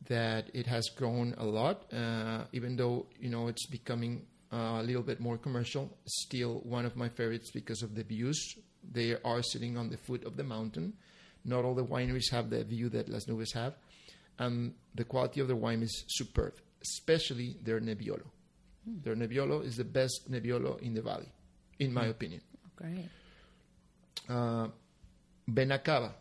that 0.09 0.51
it 0.53 0.67
has 0.67 0.91
grown 0.95 1.35
a 1.39 1.45
lot. 1.45 1.91
Uh, 1.91 2.45
even 2.53 2.77
though 2.77 3.07
you 3.19 3.31
know 3.31 3.49
it's 3.49 3.67
becoming 3.67 4.27
uh, 4.53 4.81
a 4.81 4.83
little 4.83 5.03
bit 5.03 5.21
more 5.21 5.39
commercial, 5.39 5.89
still 6.07 6.61
one 6.65 6.85
of 6.85 6.97
my 6.97 7.09
favorites 7.09 7.51
because 7.51 7.83
of 7.83 7.95
the 7.95 8.03
views. 8.03 8.59
They 8.93 9.17
are 9.25 9.43
sitting 9.43 9.79
on 9.79 9.89
the 9.89 9.97
foot 9.97 10.25
of 10.25 10.37
the 10.37 10.45
mountain. 10.45 10.95
Not 11.47 11.65
all 11.65 11.75
the 11.75 11.85
wineries 11.85 12.31
have 12.33 12.51
the 12.51 12.63
view 12.65 12.91
that 12.91 13.09
Las 13.09 13.25
Nubes 13.25 13.55
have, 13.55 13.75
and 14.41 14.75
the 14.95 15.05
quality 15.05 15.39
of 15.41 15.47
their 15.47 15.57
wine 15.57 15.83
is 15.83 16.05
superb, 16.09 16.55
especially 16.83 17.57
their 17.63 17.79
Nebbiolo. 17.81 18.27
Their 19.05 19.15
Nebbiolo 19.15 19.63
is 19.65 19.77
the 19.77 19.85
best 19.85 20.31
Nebbiolo 20.31 20.81
in 20.81 20.95
the 20.95 21.03
valley, 21.03 21.31
in 21.79 21.93
my 21.93 22.07
opinion. 22.07 22.41
Oh, 22.65 22.71
great. 22.75 23.09
Uh, 24.29 24.69
Vena 25.47 25.79
Cava, 25.79 26.15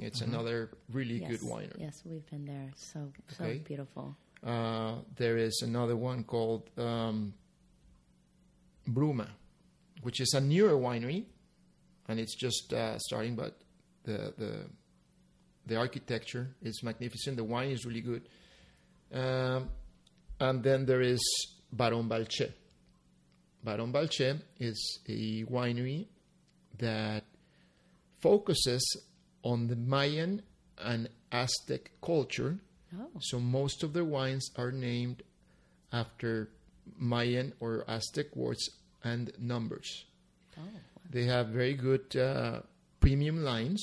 it's 0.00 0.22
another 0.22 0.70
really 0.90 1.18
yes. 1.20 1.30
good 1.30 1.40
winery. 1.40 1.78
Yes, 1.78 2.02
we've 2.04 2.28
been 2.30 2.46
there. 2.46 2.70
So 2.74 3.12
so 3.28 3.44
Okay. 3.44 3.58
beautiful. 3.58 4.16
Uh, 4.42 4.96
there 5.16 5.36
is 5.36 5.62
another 5.62 5.94
one 5.96 6.24
called 6.24 6.70
um, 6.78 7.34
Bruma, 8.88 9.28
which 10.02 10.20
is 10.20 10.32
a 10.34 10.40
newer 10.40 10.72
winery, 10.72 11.24
and 12.08 12.18
it's 12.18 12.34
just 12.34 12.72
uh, 12.72 12.98
starting, 12.98 13.36
but 13.36 13.60
the 14.04 14.32
the 14.38 14.66
the 15.66 15.76
architecture 15.76 16.48
is 16.62 16.82
magnificent. 16.82 17.36
The 17.36 17.44
wine 17.44 17.70
is 17.70 17.84
really 17.86 18.00
good. 18.00 18.22
Um, 19.12 19.68
and 20.40 20.62
then 20.62 20.86
there 20.86 21.00
is 21.02 21.20
Baron 21.72 22.08
Balche. 22.08 22.52
Baron 23.64 23.92
Balche 23.92 24.40
is 24.58 25.00
a 25.08 25.44
winery 25.44 26.06
that 26.78 27.24
focuses 28.20 28.82
on 29.44 29.66
the 29.68 29.76
Mayan 29.76 30.42
and 30.78 31.08
Aztec 31.30 31.90
culture. 32.02 32.58
Oh, 32.98 33.08
So 33.20 33.38
most 33.40 33.82
of 33.82 33.92
their 33.92 34.04
wines 34.04 34.50
are 34.56 34.72
named 34.72 35.22
after 35.92 36.48
Mayan 36.98 37.52
or 37.60 37.84
Aztec 37.88 38.34
words 38.34 38.68
and 39.04 39.32
numbers. 39.38 40.04
oh, 40.58 40.62
They 41.10 41.24
have 41.24 41.48
very 41.48 41.74
good 41.74 42.16
uh, 42.16 42.60
premium 43.00 43.42
lines. 43.44 43.82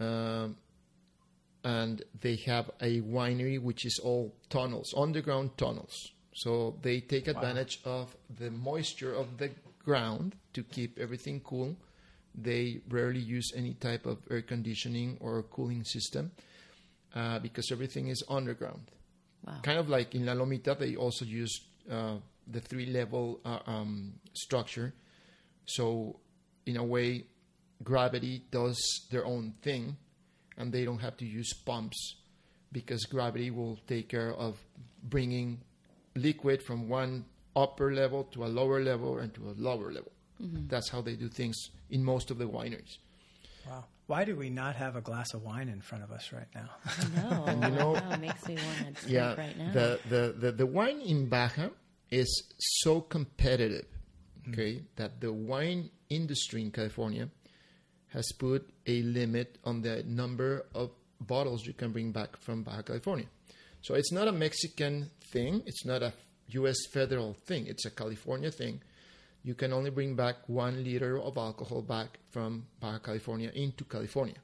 Um, 0.00 0.56
and 1.64 2.02
they 2.20 2.36
have 2.36 2.70
a 2.80 3.00
winery 3.00 3.60
which 3.60 3.84
is 3.84 3.98
all 3.98 4.34
tunnels, 4.48 4.94
underground 4.96 5.56
tunnels. 5.58 6.12
So 6.34 6.76
they 6.82 7.00
take 7.00 7.26
advantage 7.26 7.80
of 7.84 8.16
the 8.38 8.50
moisture 8.50 9.12
of 9.12 9.38
the 9.38 9.50
ground 9.84 10.36
to 10.52 10.62
keep 10.62 10.98
everything 10.98 11.40
cool. 11.40 11.76
They 12.34 12.80
rarely 12.88 13.20
use 13.20 13.52
any 13.56 13.74
type 13.74 14.06
of 14.06 14.18
air 14.30 14.42
conditioning 14.42 15.18
or 15.20 15.42
cooling 15.42 15.82
system 15.84 16.30
uh, 17.14 17.40
because 17.40 17.72
everything 17.72 18.06
is 18.08 18.22
underground 18.28 18.92
wow. 19.46 19.54
kind 19.62 19.78
of 19.78 19.88
like 19.88 20.14
in 20.14 20.26
La 20.26 20.34
Lomita, 20.34 20.78
they 20.78 20.96
also 20.96 21.24
use 21.24 21.60
uh, 21.90 22.16
the 22.46 22.60
three 22.60 22.86
level 22.86 23.40
uh, 23.44 23.58
um, 23.66 24.14
structure. 24.32 24.94
So, 25.66 26.18
in 26.66 26.76
a 26.76 26.84
way, 26.84 27.24
gravity 27.82 28.42
does 28.50 28.78
their 29.10 29.24
own 29.24 29.54
thing, 29.62 29.96
and 30.56 30.72
they 30.72 30.84
don't 30.84 30.98
have 30.98 31.16
to 31.18 31.24
use 31.24 31.52
pumps 31.64 32.16
because 32.72 33.04
gravity 33.04 33.50
will 33.50 33.78
take 33.86 34.08
care 34.08 34.34
of 34.34 34.58
bringing 35.02 35.60
liquid 36.14 36.62
from 36.62 36.88
one 36.88 37.24
upper 37.56 37.92
level 37.92 38.24
to 38.24 38.44
a 38.44 38.46
lower 38.46 38.82
level 38.82 39.18
and 39.18 39.32
to 39.34 39.48
a 39.48 39.54
lower 39.56 39.92
level. 39.92 40.12
Mm-hmm. 40.42 40.68
That's 40.68 40.88
how 40.88 41.00
they 41.00 41.14
do 41.14 41.28
things 41.28 41.56
in 41.90 42.04
most 42.04 42.30
of 42.30 42.38
the 42.38 42.44
wineries. 42.44 42.98
Wow. 43.68 43.84
Why 44.06 44.24
do 44.24 44.36
we 44.36 44.48
not 44.48 44.76
have 44.76 44.96
a 44.96 45.00
glass 45.00 45.34
of 45.34 45.42
wine 45.42 45.68
in 45.68 45.80
front 45.80 46.02
of 46.04 46.10
us 46.10 46.32
right 46.32 46.46
now? 46.54 46.70
No, 47.14 47.44
And 47.46 47.62
you 47.62 47.70
know- 47.78 47.96
it 47.96 48.20
makes 48.20 48.46
me 48.48 48.56
want 48.56 48.96
to 48.96 49.02
drink 49.02 49.06
yeah, 49.06 49.34
right 49.34 49.58
now. 49.58 49.72
the, 49.72 50.00
the, 50.08 50.34
the, 50.38 50.52
the 50.52 50.66
wine 50.66 51.00
in 51.00 51.28
Baja 51.28 51.68
is 52.10 52.44
so 52.58 53.00
competitive, 53.00 53.86
hmm. 54.44 54.52
okay, 54.52 54.82
that 54.96 55.20
the 55.20 55.32
wine 55.32 55.90
industry 56.08 56.62
in 56.62 56.70
California 56.70 57.28
has 58.08 58.30
put 58.38 58.68
a 58.86 59.02
limit 59.02 59.58
on 59.64 59.82
the 59.82 60.02
number 60.06 60.64
of 60.74 60.90
bottles 61.20 61.66
you 61.66 61.72
can 61.74 61.92
bring 61.92 62.12
back 62.12 62.36
from 62.36 62.62
Baja 62.62 62.82
California. 62.82 63.26
So 63.82 63.94
it's 63.94 64.12
not 64.12 64.28
a 64.28 64.32
Mexican 64.32 65.10
thing, 65.32 65.62
it's 65.66 65.84
not 65.84 66.02
a 66.02 66.12
US 66.48 66.76
federal 66.92 67.34
thing, 67.46 67.66
it's 67.66 67.84
a 67.86 67.90
California 67.90 68.50
thing. 68.50 68.82
You 69.42 69.54
can 69.54 69.72
only 69.72 69.90
bring 69.90 70.16
back 70.16 70.48
one 70.48 70.82
liter 70.82 71.18
of 71.18 71.36
alcohol 71.36 71.82
back 71.82 72.18
from 72.30 72.66
Baja 72.80 72.98
California 72.98 73.50
into 73.54 73.84
California. 73.84 74.36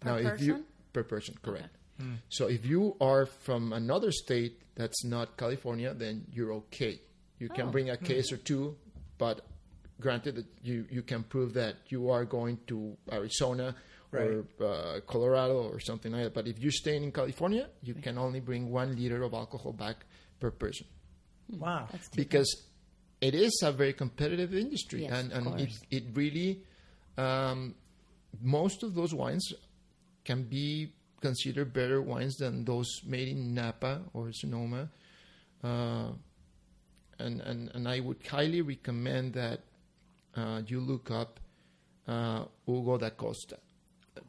Per 0.00 0.18
if 0.18 0.40
you 0.40 0.64
per 0.92 1.02
person, 1.02 1.34
correct. 1.42 1.76
Hmm. 1.98 2.14
So 2.28 2.48
if 2.48 2.64
you 2.64 2.96
are 3.00 3.26
from 3.26 3.72
another 3.72 4.10
state 4.10 4.60
that's 4.74 5.04
not 5.04 5.36
California, 5.36 5.94
then 5.94 6.26
you're 6.32 6.52
okay. 6.52 7.00
You 7.38 7.48
can 7.48 7.68
Oh. 7.68 7.70
bring 7.70 7.90
a 7.90 7.96
hmm. 7.96 8.04
case 8.04 8.32
or 8.32 8.36
two, 8.38 8.76
but 9.18 9.46
granted 10.00 10.36
that 10.36 10.46
you, 10.62 10.86
you 10.90 11.02
can 11.02 11.22
prove 11.22 11.54
that 11.54 11.76
you 11.88 12.10
are 12.10 12.24
going 12.24 12.58
to 12.66 12.96
Arizona 13.12 13.74
or 14.12 14.44
uh, 14.60 15.00
Colorado 15.06 15.68
or 15.68 15.80
something 15.80 16.12
like 16.12 16.24
that. 16.24 16.34
But 16.34 16.46
if 16.46 16.58
you're 16.58 16.72
staying 16.72 17.02
in 17.02 17.12
California, 17.12 17.68
you 17.82 17.94
can 17.94 18.18
only 18.18 18.40
bring 18.40 18.70
one 18.70 18.96
liter 18.96 19.22
of 19.22 19.34
alcohol 19.34 19.72
back 19.72 20.04
per 20.40 20.50
person. 20.50 20.86
Wow. 21.50 21.88
That's 21.90 22.08
too 22.08 22.16
because 22.16 22.64
it 23.20 23.34
is 23.34 23.60
a 23.62 23.72
very 23.72 23.92
competitive 23.92 24.54
industry. 24.54 25.02
Yes, 25.02 25.12
and, 25.12 25.32
and 25.32 25.60
it, 25.60 25.70
it 25.90 26.04
really 26.14 26.62
um, 27.16 27.74
most 28.40 28.82
of 28.82 28.94
those 28.94 29.14
wines 29.14 29.52
can 30.24 30.44
be 30.44 30.92
considered 31.20 31.72
better 31.72 32.02
wines 32.02 32.36
than 32.36 32.64
those 32.64 33.00
made 33.06 33.28
in 33.28 33.54
Napa 33.54 34.02
or 34.12 34.30
Sonoma. 34.32 34.90
Uh, 35.62 36.08
and, 37.18 37.40
and, 37.40 37.70
and 37.74 37.88
I 37.88 38.00
would 38.00 38.18
highly 38.26 38.60
recommend 38.60 39.34
that 39.34 39.60
uh, 40.36 40.62
you 40.66 40.80
look 40.80 41.10
up 41.10 41.40
uh, 42.08 42.44
Hugo 42.66 42.98
D'Acosta 42.98 43.58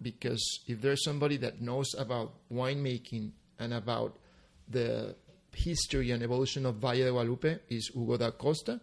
because 0.01 0.59
if 0.67 0.81
there's 0.81 1.03
somebody 1.03 1.37
that 1.37 1.61
knows 1.61 1.93
about 1.97 2.33
winemaking 2.51 3.31
and 3.59 3.73
about 3.73 4.17
the 4.67 5.15
history 5.53 6.11
and 6.11 6.21
evolution 6.23 6.65
of 6.65 6.75
Valle 6.75 6.97
de 7.03 7.11
Guadalupe 7.11 7.59
is 7.69 7.89
Hugo 7.93 8.17
D'Acosta. 8.17 8.79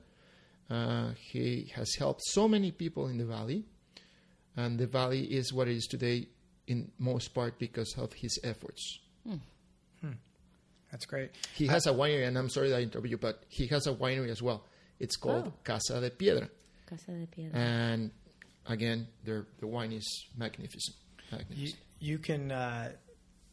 Uh, 0.71 1.11
he 1.19 1.71
has 1.75 1.95
helped 1.99 2.23
so 2.25 2.49
many 2.49 2.71
people 2.71 3.09
in 3.09 3.19
the 3.19 3.27
valley, 3.27 3.65
and 4.57 4.79
the 4.79 4.87
valley 4.87 5.25
is 5.25 5.53
what 5.53 5.69
it 5.69 5.77
is 5.77 5.87
today 5.87 6.27
in 6.67 6.91
most 6.99 7.35
part 7.35 7.59
because 7.59 7.95
of 7.99 8.13
his 8.15 8.39
efforts. 8.43 9.01
That's 10.91 11.07
great. 11.07 11.31
He 11.55 11.67
has 11.69 11.87
a 11.87 11.91
winery, 11.93 12.27
and 12.29 12.37
I'm 12.37 12.51
sorry 12.51 12.69
that 12.69 12.77
I 12.77 12.81
interrupt 12.83 13.09
you, 13.09 13.17
but 13.17 13.45
he 13.49 13.67
has 13.69 13.87
a 13.87 13.95
winery 13.95 14.29
as 14.29 14.43
well. 14.43 14.65
It's 15.01 15.17
called 15.17 15.47
Oh. 15.49 15.53
Casa 15.65 16.01
de 16.01 16.11
Piedra, 16.11 16.49
Casa 16.87 17.13
de 17.13 17.27
Piedra. 17.27 17.59
and 17.59 18.11
again, 18.67 19.07
their 19.25 19.47
the 19.61 19.67
wine 19.67 19.93
is 19.93 20.27
magnificent. 20.37 20.97
You, 21.31 21.39
magnificent. 21.39 21.81
you 22.01 22.19
can 22.19 22.53
uh, 22.53 22.93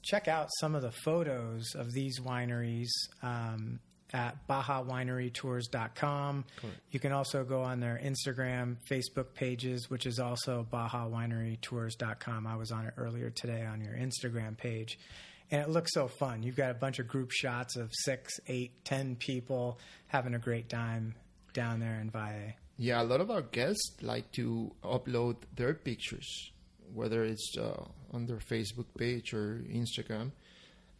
check 0.04 0.28
out 0.28 0.48
some 0.60 0.76
of 0.76 0.82
the 0.82 0.92
photos 0.92 1.76
of 1.76 1.92
these 1.94 2.20
wineries 2.20 2.90
um, 3.22 3.80
at 4.12 4.48
BajaWineryTours.com. 4.48 6.46
You 6.92 7.00
can 7.00 7.12
also 7.12 7.44
go 7.44 7.62
on 7.62 7.80
their 7.80 8.00
Instagram, 8.04 8.78
Facebook 8.90 9.34
pages, 9.34 9.90
which 9.90 10.06
is 10.06 10.20
also 10.20 10.66
BajaWineryTours.com. 10.72 12.48
I 12.48 12.56
was 12.56 12.72
on 12.72 12.86
it 12.86 12.94
earlier 12.98 13.30
today 13.30 13.66
on 13.66 13.82
your 13.82 13.94
Instagram 13.94 14.58
page. 14.58 14.98
And 15.52 15.62
it 15.62 15.70
looks 15.70 15.94
so 15.94 16.08
fun. 16.08 16.44
You've 16.44 16.56
got 16.56 16.72
a 16.72 16.76
bunch 16.76 17.00
of 17.00 17.08
group 17.08 17.32
shots 17.32 17.76
of 17.76 17.92
six, 18.04 18.34
eight, 18.48 18.86
ten 18.86 19.16
people 19.16 19.80
having 20.08 20.36
a 20.36 20.40
great 20.40 20.70
time 20.70 21.16
down 21.54 21.80
there 21.80 22.00
in 22.00 22.10
Valle. 22.12 22.54
Yeah, 22.82 23.02
a 23.02 23.04
lot 23.04 23.20
of 23.20 23.30
our 23.30 23.42
guests 23.42 24.02
like 24.02 24.32
to 24.40 24.74
upload 24.86 25.36
their 25.54 25.74
pictures, 25.74 26.54
whether 26.94 27.26
it's 27.26 27.58
uh, 27.58 27.84
on 28.14 28.26
their 28.26 28.38
Facebook 28.38 28.86
page 28.98 29.34
or 29.34 29.66
Instagram. 29.70 30.32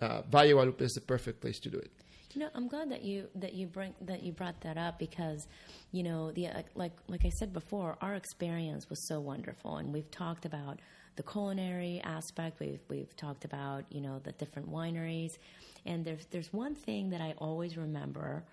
uh, 0.00 0.22
Valle 0.30 0.52
Guadalupe 0.52 0.84
is 0.84 0.92
the 0.92 1.00
perfect 1.00 1.40
place 1.40 1.58
to 1.60 1.70
do 1.70 1.78
it. 1.78 1.90
You 2.32 2.40
know, 2.40 2.48
I'm 2.54 2.66
glad 2.66 2.90
that 2.90 3.02
you 3.04 3.28
that 3.36 3.54
you 3.54 3.68
bring 3.68 3.94
that 4.02 4.22
you 4.24 4.32
brought 4.32 4.60
that 4.62 4.76
up 4.76 4.98
because, 4.98 5.46
you 5.92 6.02
know, 6.02 6.32
the 6.32 6.48
like 6.74 6.92
like 7.06 7.24
I 7.24 7.28
said 7.30 7.52
before, 7.52 7.96
our 8.00 8.14
experience 8.14 8.90
was 8.90 9.06
so 9.06 9.20
wonderful, 9.20 9.76
and 9.76 9.92
we've 9.92 10.10
talked 10.10 10.44
about 10.44 10.80
the 11.16 11.22
culinary 11.22 12.00
aspect. 12.04 12.60
We've 12.60 12.80
we've 12.88 13.14
talked 13.16 13.44
about 13.44 13.84
you 13.90 14.00
know 14.00 14.20
the 14.22 14.32
different 14.32 14.70
wineries, 14.70 15.38
and 15.86 16.04
there's 16.04 16.26
there's 16.26 16.52
one 16.52 16.74
thing 16.74 17.10
that 17.10 17.20
I 17.20 17.34
always 17.38 17.76
remember 17.76 18.44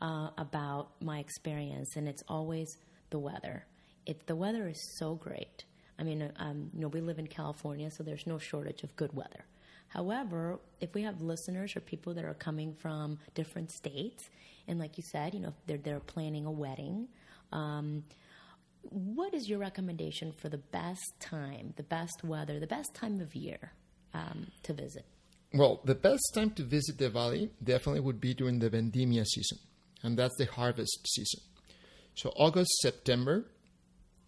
uh, 0.00 0.30
about 0.38 0.90
my 1.00 1.18
experience, 1.18 1.96
and 1.96 2.08
it's 2.08 2.24
always 2.28 2.78
the 3.10 3.18
weather. 3.18 3.64
It 4.06 4.26
the 4.26 4.36
weather 4.36 4.68
is 4.68 4.80
so 4.80 5.14
great. 5.14 5.64
I 5.98 6.02
mean, 6.02 6.32
um, 6.36 6.70
you 6.74 6.80
know, 6.80 6.88
we 6.88 7.02
live 7.02 7.18
in 7.18 7.26
California, 7.26 7.90
so 7.90 8.02
there's 8.02 8.26
no 8.26 8.38
shortage 8.38 8.82
of 8.82 8.96
good 8.96 9.12
weather. 9.12 9.44
However, 9.88 10.58
if 10.80 10.94
we 10.94 11.02
have 11.02 11.20
listeners 11.20 11.76
or 11.76 11.80
people 11.80 12.14
that 12.14 12.24
are 12.24 12.34
coming 12.34 12.74
from 12.74 13.18
different 13.34 13.70
states, 13.70 14.30
and 14.66 14.78
like 14.78 14.96
you 14.96 15.02
said, 15.02 15.34
you 15.34 15.40
know, 15.40 15.52
they're 15.66 15.78
they're 15.78 16.00
planning 16.00 16.46
a 16.46 16.50
wedding, 16.50 17.08
um, 17.52 18.04
what 18.82 19.34
is 19.34 19.48
your 19.48 19.58
recommendation 19.58 20.32
for 20.32 20.48
the 20.48 20.58
best 20.58 21.12
time, 21.20 21.74
the 21.76 21.82
best 21.82 22.24
weather, 22.24 22.58
the 22.58 22.66
best 22.66 22.94
time 22.94 23.20
of 23.20 23.34
year 23.34 23.72
um, 24.14 24.46
to 24.62 24.72
visit? 24.72 25.04
Well, 25.52 25.80
the 25.84 25.94
best 25.94 26.22
time 26.34 26.50
to 26.52 26.62
visit 26.62 26.98
the 26.98 27.10
valley 27.10 27.50
definitely 27.62 28.00
would 28.00 28.20
be 28.20 28.34
during 28.34 28.60
the 28.60 28.70
vendimia 28.70 29.24
season, 29.26 29.58
and 30.02 30.16
that's 30.16 30.36
the 30.38 30.46
harvest 30.46 31.06
season. 31.08 31.40
So 32.14 32.32
August, 32.36 32.70
September 32.80 33.46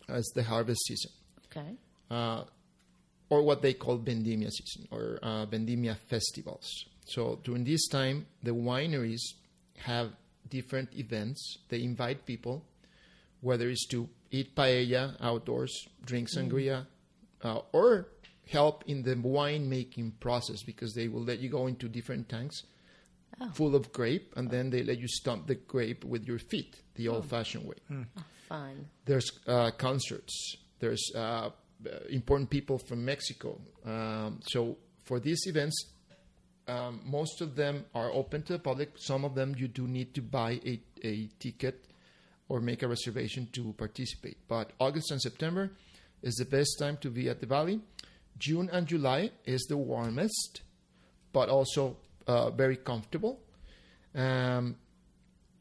is 0.09 0.31
the 0.35 0.43
harvest 0.43 0.81
season, 0.87 1.12
Okay. 1.47 1.77
uh, 2.11 2.45
or 3.31 3.43
what 3.43 3.62
they 3.62 3.73
call 3.73 3.99
vendimia 3.99 4.51
season 4.51 4.88
or 4.91 5.19
uh, 5.23 5.47
vendimia 5.47 5.97
festivals. 5.97 6.69
So 7.07 7.38
during 7.45 7.65
this 7.65 7.87
time, 7.88 8.27
the 8.43 8.53
wineries 8.53 9.21
have 9.79 10.11
different 10.49 10.91
events. 10.97 11.59
They 11.69 11.83
invite 11.83 12.27
people, 12.27 12.65
whether 13.43 13.69
it's 13.69 13.87
to 13.89 14.09
eat 14.31 14.57
paella 14.57 15.15
outdoors, 15.21 15.87
drink 16.07 16.29
sangria, 16.35 16.87
uh, 17.43 17.59
or 17.73 18.09
help 18.51 18.83
in 18.87 19.03
the 19.03 19.15
wine 19.17 19.69
making 19.69 20.13
process 20.21 20.63
because 20.65 20.95
they 20.95 21.07
will 21.09 21.23
let 21.23 21.39
you 21.41 21.49
go 21.51 21.67
into 21.67 21.89
different 21.89 22.29
tanks 22.29 22.63
Oh. 23.41 23.49
full 23.55 23.75
of 23.75 23.91
grape 23.93 24.31
and 24.37 24.51
then 24.51 24.69
they 24.69 24.83
let 24.83 24.99
you 24.99 25.09
stomp 25.09 25.47
the 25.47 25.55
grape 25.55 26.05
with 26.05 26.27
your 26.27 26.39
feet 26.39 26.83
the 26.97 27.09
old 27.09 27.25
fashioned 27.31 27.67
way. 27.67 27.77
Oh, 27.91 28.05
fun. 28.47 28.85
There's 29.07 29.33
uh, 29.47 29.71
concerts. 29.79 30.57
There's 30.81 31.03
uh, 31.15 31.19
uh, 31.19 31.51
important 32.11 32.51
people 32.51 32.77
from 32.79 33.07
Mexico. 33.07 33.59
Um, 33.87 34.41
so 34.43 34.77
for 35.05 35.19
these 35.19 35.41
events, 35.47 35.93
um, 36.69 37.01
most 37.07 37.41
of 37.41 37.57
them 37.57 37.87
are 37.95 38.11
open 38.13 38.43
to 38.43 38.53
the 38.53 38.59
public. 38.59 38.91
Some 38.99 39.25
of 39.25 39.35
them 39.35 39.55
you 39.57 39.67
do 39.67 39.89
need 39.89 40.13
to 40.15 40.21
buy 40.21 40.61
a, 40.67 40.81
a 41.03 41.29
ticket 41.41 41.87
or 42.53 42.61
make 42.61 42.83
a 42.83 42.88
reservation 42.88 43.49
to 43.51 43.73
participate. 43.79 44.37
But 44.47 44.73
August 44.79 45.11
and 45.11 45.23
September 45.23 45.71
is 46.23 46.35
the 46.35 46.45
best 46.45 46.79
time 46.79 46.99
to 46.99 47.09
be 47.09 47.31
at 47.31 47.41
the 47.41 47.47
valley. 47.47 47.81
June 48.38 48.69
and 48.71 48.87
July 48.87 49.31
is 49.47 49.62
the 49.71 49.79
warmest, 49.79 50.61
but 51.33 51.49
also 51.49 51.97
uh, 52.27 52.51
very 52.51 52.77
comfortable. 52.77 53.41
Um, 54.15 54.77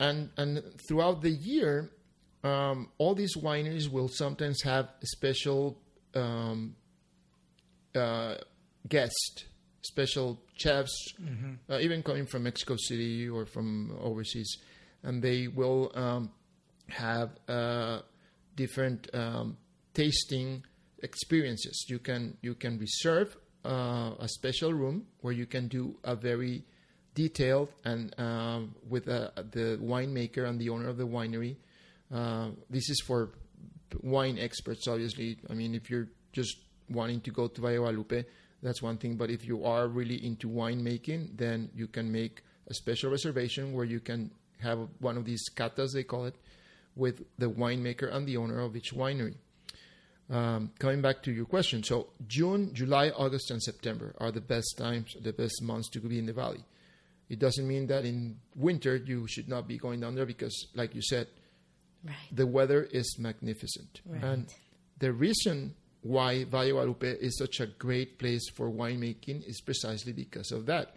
and 0.01 0.31
and 0.35 0.61
throughout 0.85 1.21
the 1.21 1.29
year, 1.29 1.91
um, 2.43 2.89
all 2.97 3.15
these 3.15 3.37
wineries 3.37 3.87
will 3.89 4.09
sometimes 4.09 4.61
have 4.63 4.89
special 5.01 5.77
um, 6.13 6.75
uh, 7.95 8.35
guest, 8.89 9.45
special 9.81 10.41
chefs, 10.55 11.13
uh, 11.69 11.79
even 11.79 12.03
coming 12.03 12.25
from 12.25 12.43
Mexico 12.43 12.75
City 12.75 13.29
or 13.29 13.45
from 13.45 13.97
overseas, 14.01 14.57
and 15.03 15.21
they 15.21 15.47
will 15.47 15.89
um, 15.95 16.31
have 16.91 17.31
uh, 17.47 18.01
different 18.55 19.09
um, 19.13 19.57
tasting 19.93 20.63
experiences. 21.03 21.85
You 21.87 21.99
can 21.99 22.37
you 22.41 22.55
can 22.55 22.77
reserve 22.77 23.35
uh, 23.65 24.11
a 24.19 24.27
special 24.27 24.73
room 24.73 25.07
where 25.21 25.33
you 25.33 25.45
can 25.45 25.67
do 25.67 25.95
a 26.03 26.15
very 26.15 26.63
detailed 27.13 27.69
and 27.83 28.17
um, 28.19 28.75
with 28.87 29.07
uh, 29.07 29.29
the 29.51 29.77
winemaker 29.81 30.47
and 30.47 30.59
the 30.59 30.69
owner 30.69 30.87
of 30.87 30.97
the 30.97 31.07
winery. 31.07 31.57
Uh, 32.13 32.49
this 32.69 32.89
is 32.89 33.01
for 33.05 33.31
wine 34.01 34.37
experts, 34.39 34.87
obviously. 34.87 35.37
I 35.49 35.53
mean, 35.53 35.75
if 35.75 35.89
you're 35.89 36.07
just 36.33 36.57
wanting 36.89 37.21
to 37.21 37.31
go 37.31 37.47
to 37.47 37.61
Valle 37.61 38.25
that's 38.61 38.81
one 38.81 38.97
thing. 38.97 39.15
But 39.15 39.29
if 39.29 39.45
you 39.45 39.65
are 39.65 39.87
really 39.87 40.23
into 40.25 40.47
winemaking, 40.47 41.37
then 41.37 41.69
you 41.73 41.87
can 41.87 42.11
make 42.11 42.43
a 42.67 42.73
special 42.73 43.11
reservation 43.11 43.73
where 43.73 43.85
you 43.85 43.99
can 43.99 44.31
have 44.59 44.79
one 44.99 45.17
of 45.17 45.25
these 45.25 45.43
catas, 45.55 45.93
they 45.93 46.03
call 46.03 46.25
it, 46.25 46.35
with 46.95 47.23
the 47.37 47.49
winemaker 47.49 48.13
and 48.13 48.27
the 48.27 48.37
owner 48.37 48.59
of 48.59 48.75
each 48.75 48.93
winery. 48.93 49.35
Um, 50.29 50.71
coming 50.79 51.01
back 51.01 51.23
to 51.23 51.31
your 51.31 51.45
question, 51.45 51.83
so 51.83 52.07
June, 52.27 52.73
July, 52.73 53.09
August, 53.09 53.51
and 53.51 53.61
September 53.61 54.13
are 54.17 54.31
the 54.31 54.39
best 54.39 54.75
times, 54.77 55.13
the 55.21 55.33
best 55.33 55.61
months 55.61 55.89
to 55.89 55.99
be 55.99 56.19
in 56.19 56.25
the 56.25 56.33
valley. 56.33 56.63
It 57.29 57.39
doesn't 57.39 57.67
mean 57.67 57.87
that 57.87 58.05
in 58.05 58.37
winter 58.55 58.95
you 58.95 59.27
should 59.27 59.49
not 59.49 59.67
be 59.67 59.77
going 59.77 59.99
down 59.99 60.15
there 60.15 60.25
because, 60.25 60.67
like 60.73 60.95
you 60.95 61.01
said, 61.01 61.27
Right. 62.03 62.15
the 62.31 62.47
weather 62.47 62.83
is 62.83 63.17
magnificent. 63.19 64.01
Right. 64.05 64.23
And 64.23 64.49
the 64.99 65.13
reason 65.13 65.75
why 66.01 66.45
Valle 66.45 66.71
Guadalupe 66.71 67.07
is 67.19 67.37
such 67.37 67.59
a 67.59 67.67
great 67.67 68.17
place 68.17 68.49
for 68.55 68.69
winemaking 68.71 69.47
is 69.47 69.61
precisely 69.61 70.11
because 70.13 70.51
of 70.51 70.65
that. 70.65 70.95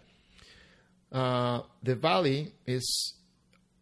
Uh, 1.11 1.61
the 1.83 1.95
valley 1.95 2.53
is 2.65 3.13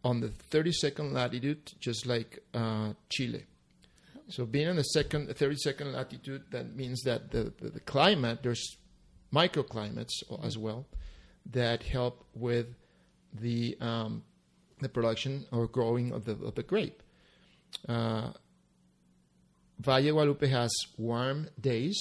on 0.04 0.20
the 0.20 0.28
32nd 0.28 1.12
latitude, 1.12 1.72
just 1.80 2.06
like 2.06 2.38
uh, 2.52 2.92
Chile. 3.08 3.44
So 4.28 4.44
being 4.46 4.68
on 4.68 4.76
the 4.76 4.82
second, 4.84 5.28
32nd 5.28 5.92
latitude, 5.92 6.44
that 6.50 6.76
means 6.76 7.00
that 7.02 7.30
the, 7.30 7.52
the, 7.60 7.70
the 7.70 7.80
climate, 7.80 8.40
there's 8.42 8.76
microclimates 9.32 10.22
as 10.44 10.56
well 10.56 10.86
that 11.50 11.82
help 11.82 12.24
with 12.34 12.66
the 13.32 13.76
um, 13.80 14.22
the 14.80 14.88
production 14.88 15.44
or 15.50 15.66
growing 15.66 16.12
of 16.12 16.24
the 16.24 16.32
of 16.44 16.54
the 16.54 16.62
grape. 16.62 17.02
Uh, 17.88 18.30
Valle 19.80 20.02
Guadalupe 20.12 20.46
has 20.46 20.70
warm 20.96 21.48
days 21.60 21.98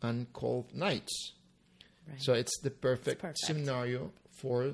and 0.00 0.32
cold 0.32 0.74
nights, 0.74 1.32
Right. 2.08 2.20
so 2.20 2.32
it's 2.32 2.58
the 2.62 2.70
perfect, 2.70 3.20
perfect. 3.20 3.38
scenario 3.38 4.10
for 4.32 4.72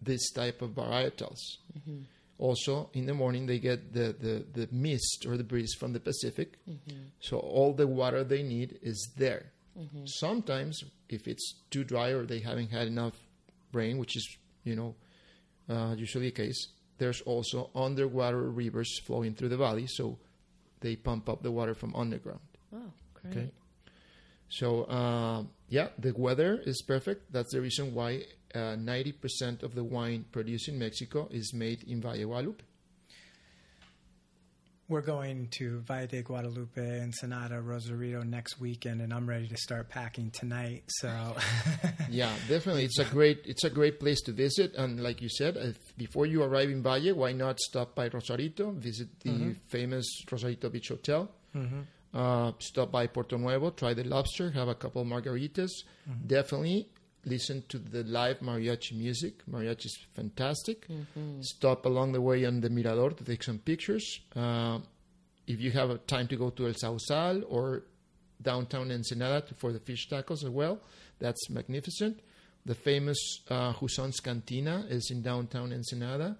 this 0.00 0.30
type 0.32 0.62
of 0.62 0.70
varietals. 0.70 1.40
Mm-hmm. 1.76 2.02
Also, 2.38 2.88
in 2.92 3.06
the 3.06 3.14
morning 3.14 3.46
they 3.46 3.58
get 3.58 3.92
the, 3.92 4.14
the, 4.18 4.44
the 4.52 4.68
mist 4.70 5.26
or 5.26 5.36
the 5.36 5.42
breeze 5.44 5.74
from 5.74 5.92
the 5.92 6.00
Pacific, 6.00 6.58
Mm-hmm. 6.68 6.96
so 7.20 7.38
all 7.38 7.72
the 7.74 7.86
water 7.86 8.22
they 8.22 8.42
need 8.42 8.78
is 8.82 9.10
there. 9.16 9.46
Mm-hmm. 9.78 10.04
Sometimes, 10.06 10.82
if 11.08 11.26
it's 11.26 11.54
too 11.70 11.84
dry 11.84 12.10
or 12.10 12.24
they 12.26 12.38
haven't 12.40 12.70
had 12.70 12.86
enough 12.86 13.14
rain, 13.72 13.98
which 13.98 14.16
is 14.16 14.36
you 14.64 14.76
know 14.76 14.94
uh, 15.68 15.94
usually 15.96 16.26
the 16.26 16.30
case, 16.32 16.68
there's 16.98 17.20
also 17.22 17.70
underwater 17.74 18.42
rivers 18.50 18.98
flowing 19.06 19.34
through 19.34 19.48
the 19.50 19.56
valley, 19.56 19.86
so 19.86 20.18
they 20.80 20.94
pump 20.96 21.28
up 21.28 21.42
the 21.42 21.50
water 21.50 21.74
from 21.74 21.94
underground. 21.96 22.40
Oh, 22.74 22.92
great. 23.14 23.36
Okay. 23.36 23.50
So 24.48 24.84
uh, 24.84 25.42
yeah, 25.68 25.88
the 25.98 26.12
weather 26.16 26.60
is 26.64 26.82
perfect. 26.82 27.32
That's 27.32 27.52
the 27.52 27.60
reason 27.60 27.94
why 27.94 28.22
uh, 28.54 28.76
ninety 28.76 29.12
percent 29.12 29.62
of 29.62 29.74
the 29.74 29.84
wine 29.84 30.24
produced 30.32 30.68
in 30.68 30.78
Mexico 30.78 31.28
is 31.30 31.52
made 31.54 31.82
in 31.84 32.00
Valle 32.00 32.24
Guadalupe. 32.24 32.62
We're 34.88 35.02
going 35.02 35.48
to 35.58 35.80
Valle 35.80 36.06
de 36.06 36.22
Guadalupe, 36.22 36.80
Ensenada, 36.80 37.60
Rosarito 37.60 38.22
next 38.22 38.58
weekend, 38.58 39.02
and 39.02 39.12
I'm 39.12 39.28
ready 39.28 39.46
to 39.46 39.56
start 39.58 39.90
packing 39.90 40.30
tonight. 40.30 40.84
So, 40.88 41.36
yeah, 42.10 42.32
definitely, 42.48 42.84
it's 42.84 42.98
a 42.98 43.04
great 43.04 43.42
it's 43.44 43.64
a 43.64 43.70
great 43.70 44.00
place 44.00 44.22
to 44.22 44.32
visit. 44.32 44.74
And 44.76 45.02
like 45.02 45.20
you 45.20 45.28
said, 45.28 45.58
if, 45.58 45.76
before 45.98 46.24
you 46.24 46.42
arrive 46.42 46.70
in 46.70 46.82
Valle, 46.82 47.12
why 47.14 47.32
not 47.32 47.60
stop 47.60 47.94
by 47.94 48.08
Rosarito, 48.08 48.70
visit 48.70 49.08
the 49.20 49.54
famous 49.66 50.06
Rosarito 50.32 50.70
Beach 50.70 50.88
Hotel, 50.88 51.30
uh, 52.14 52.52
stop 52.58 52.90
by 52.90 53.08
Puerto 53.08 53.36
Nuevo, 53.36 53.68
try 53.70 53.92
the 53.92 54.04
lobster, 54.04 54.50
have 54.52 54.68
a 54.68 54.74
couple 54.74 55.04
margaritas. 55.04 55.68
Definitely 56.26 56.88
listen 57.24 57.62
to 57.68 57.78
the 57.78 58.04
live 58.04 58.40
mariachi 58.40 58.96
music. 58.96 59.44
Mariachi 59.50 59.86
is 59.86 59.98
fantastic. 60.14 60.86
Stop 61.40 61.86
along 61.86 62.12
the 62.12 62.20
way 62.20 62.44
on 62.44 62.60
the 62.60 62.70
Mirador 62.70 63.10
to 63.10 63.24
take 63.24 63.42
some 63.42 63.58
pictures. 63.58 64.20
Uh, 64.34 64.78
if 65.46 65.60
you 65.60 65.70
have 65.70 65.90
a 65.90 65.98
time 65.98 66.28
to 66.28 66.36
go 66.36 66.50
to 66.50 66.66
El 66.66 66.74
Sauzal 66.74 67.44
or 67.48 67.84
downtown 68.40 68.90
Ensenada 68.90 69.42
for 69.56 69.72
the 69.72 69.80
fish 69.80 70.08
tacos 70.08 70.44
as 70.44 70.50
well, 70.50 70.80
that's 71.18 71.50
magnificent. 71.50 72.20
The 72.64 72.74
famous 72.74 73.18
uh, 73.48 73.72
Hussong's 73.72 74.20
Cantina 74.20 74.84
is 74.88 75.10
in 75.10 75.22
downtown 75.22 75.72
Ensenada. 75.72 76.36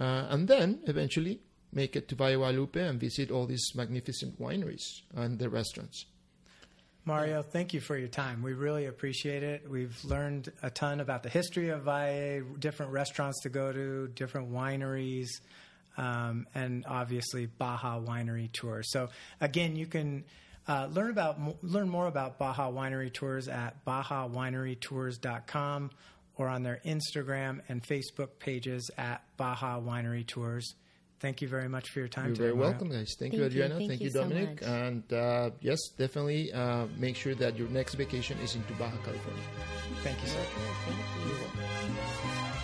Uh, 0.00 0.26
and 0.30 0.46
then 0.46 0.80
eventually 0.86 1.40
make 1.72 1.96
it 1.96 2.08
to 2.08 2.14
Valle 2.14 2.36
Guadalupe 2.36 2.80
and 2.80 3.00
visit 3.00 3.30
all 3.30 3.46
these 3.46 3.72
magnificent 3.74 4.40
wineries 4.40 4.84
and 5.14 5.38
the 5.38 5.48
restaurants. 5.48 6.06
Mario, 7.08 7.40
thank 7.40 7.72
you 7.72 7.80
for 7.80 7.96
your 7.96 8.06
time. 8.06 8.42
We 8.42 8.52
really 8.52 8.84
appreciate 8.84 9.42
it. 9.42 9.66
We've 9.66 9.98
learned 10.04 10.52
a 10.62 10.68
ton 10.68 11.00
about 11.00 11.22
the 11.22 11.30
history 11.30 11.70
of 11.70 11.84
Valle, 11.84 12.42
different 12.58 12.92
restaurants 12.92 13.40
to 13.44 13.48
go 13.48 13.72
to, 13.72 14.08
different 14.08 14.52
wineries, 14.52 15.28
um, 15.96 16.46
and 16.54 16.84
obviously 16.86 17.46
Baja 17.46 17.98
Winery 17.98 18.52
Tours. 18.52 18.92
So 18.92 19.08
again, 19.40 19.74
you 19.74 19.86
can 19.86 20.22
uh, 20.68 20.88
learn 20.92 21.08
about 21.08 21.64
learn 21.64 21.88
more 21.88 22.08
about 22.08 22.38
Baja 22.38 22.70
Winery 22.70 23.10
Tours 23.10 23.48
at 23.48 23.86
bajawinerytours.com 23.86 25.90
or 26.36 26.48
on 26.48 26.62
their 26.62 26.82
Instagram 26.84 27.62
and 27.70 27.82
Facebook 27.82 28.38
pages 28.38 28.90
at 28.98 29.22
Baja 29.38 29.80
Winery 29.80 30.26
Tours. 30.26 30.74
Thank 31.20 31.42
you 31.42 31.48
very 31.48 31.68
much 31.68 31.90
for 31.90 31.98
your 31.98 32.08
time. 32.08 32.26
You're 32.26 32.34
today, 32.36 32.44
very 32.46 32.56
Mario. 32.56 32.70
welcome, 32.70 32.88
guys. 32.90 33.16
Thank, 33.18 33.32
Thank 33.32 33.34
you, 33.34 33.40
you. 33.40 33.46
Adriana. 33.46 33.74
Thank 33.76 33.88
Thank, 33.90 34.00
you 34.00 34.06
you, 34.06 34.12
so 34.12 34.22
Dominic. 34.22 34.62
and 34.64 35.12
uh, 35.12 35.50
yes, 35.60 35.78
definitely 35.96 36.52
uh, 36.52 36.86
make 36.96 37.16
sure 37.16 37.34
that 37.34 37.56
your 37.58 37.68
next 37.68 37.94
vacation 37.94 38.38
is 38.38 38.54
into 38.54 38.72
Baja 38.74 38.96
California. 39.04 39.42
Thank 40.04 40.20
you, 40.22 40.28
sir. 40.28 40.38
Thank 40.86 40.98
you. 41.28 42.58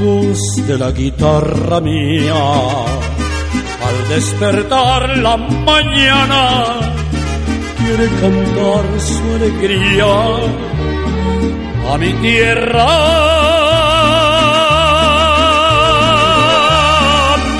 voz 0.00 0.66
de 0.66 0.78
la 0.78 0.90
guitarra 0.92 1.80
mía. 1.80 2.34
Al 3.88 4.08
despertar 4.08 5.18
la 5.18 5.36
mañana, 5.36 6.80
quiere 7.78 8.06
cantar 8.20 8.84
su 9.00 9.22
alegría 9.34 10.06
a 11.92 11.98
mi 11.98 12.12
tierra 12.14 12.86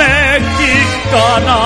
mexicana. 0.03 1.61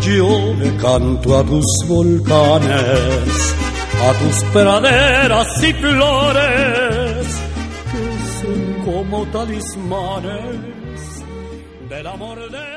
Yo 0.00 0.54
le 0.60 0.76
canto 0.76 1.38
a 1.38 1.42
tus 1.42 1.66
volcanes, 1.88 3.54
a 4.06 4.12
tus 4.20 4.44
praderas 4.52 5.62
y 5.62 5.72
flores, 5.72 7.26
que 7.90 8.04
son 8.38 8.60
como 8.84 9.26
talismanes 9.26 11.24
del 11.88 12.06
amor 12.06 12.50
de 12.50 12.75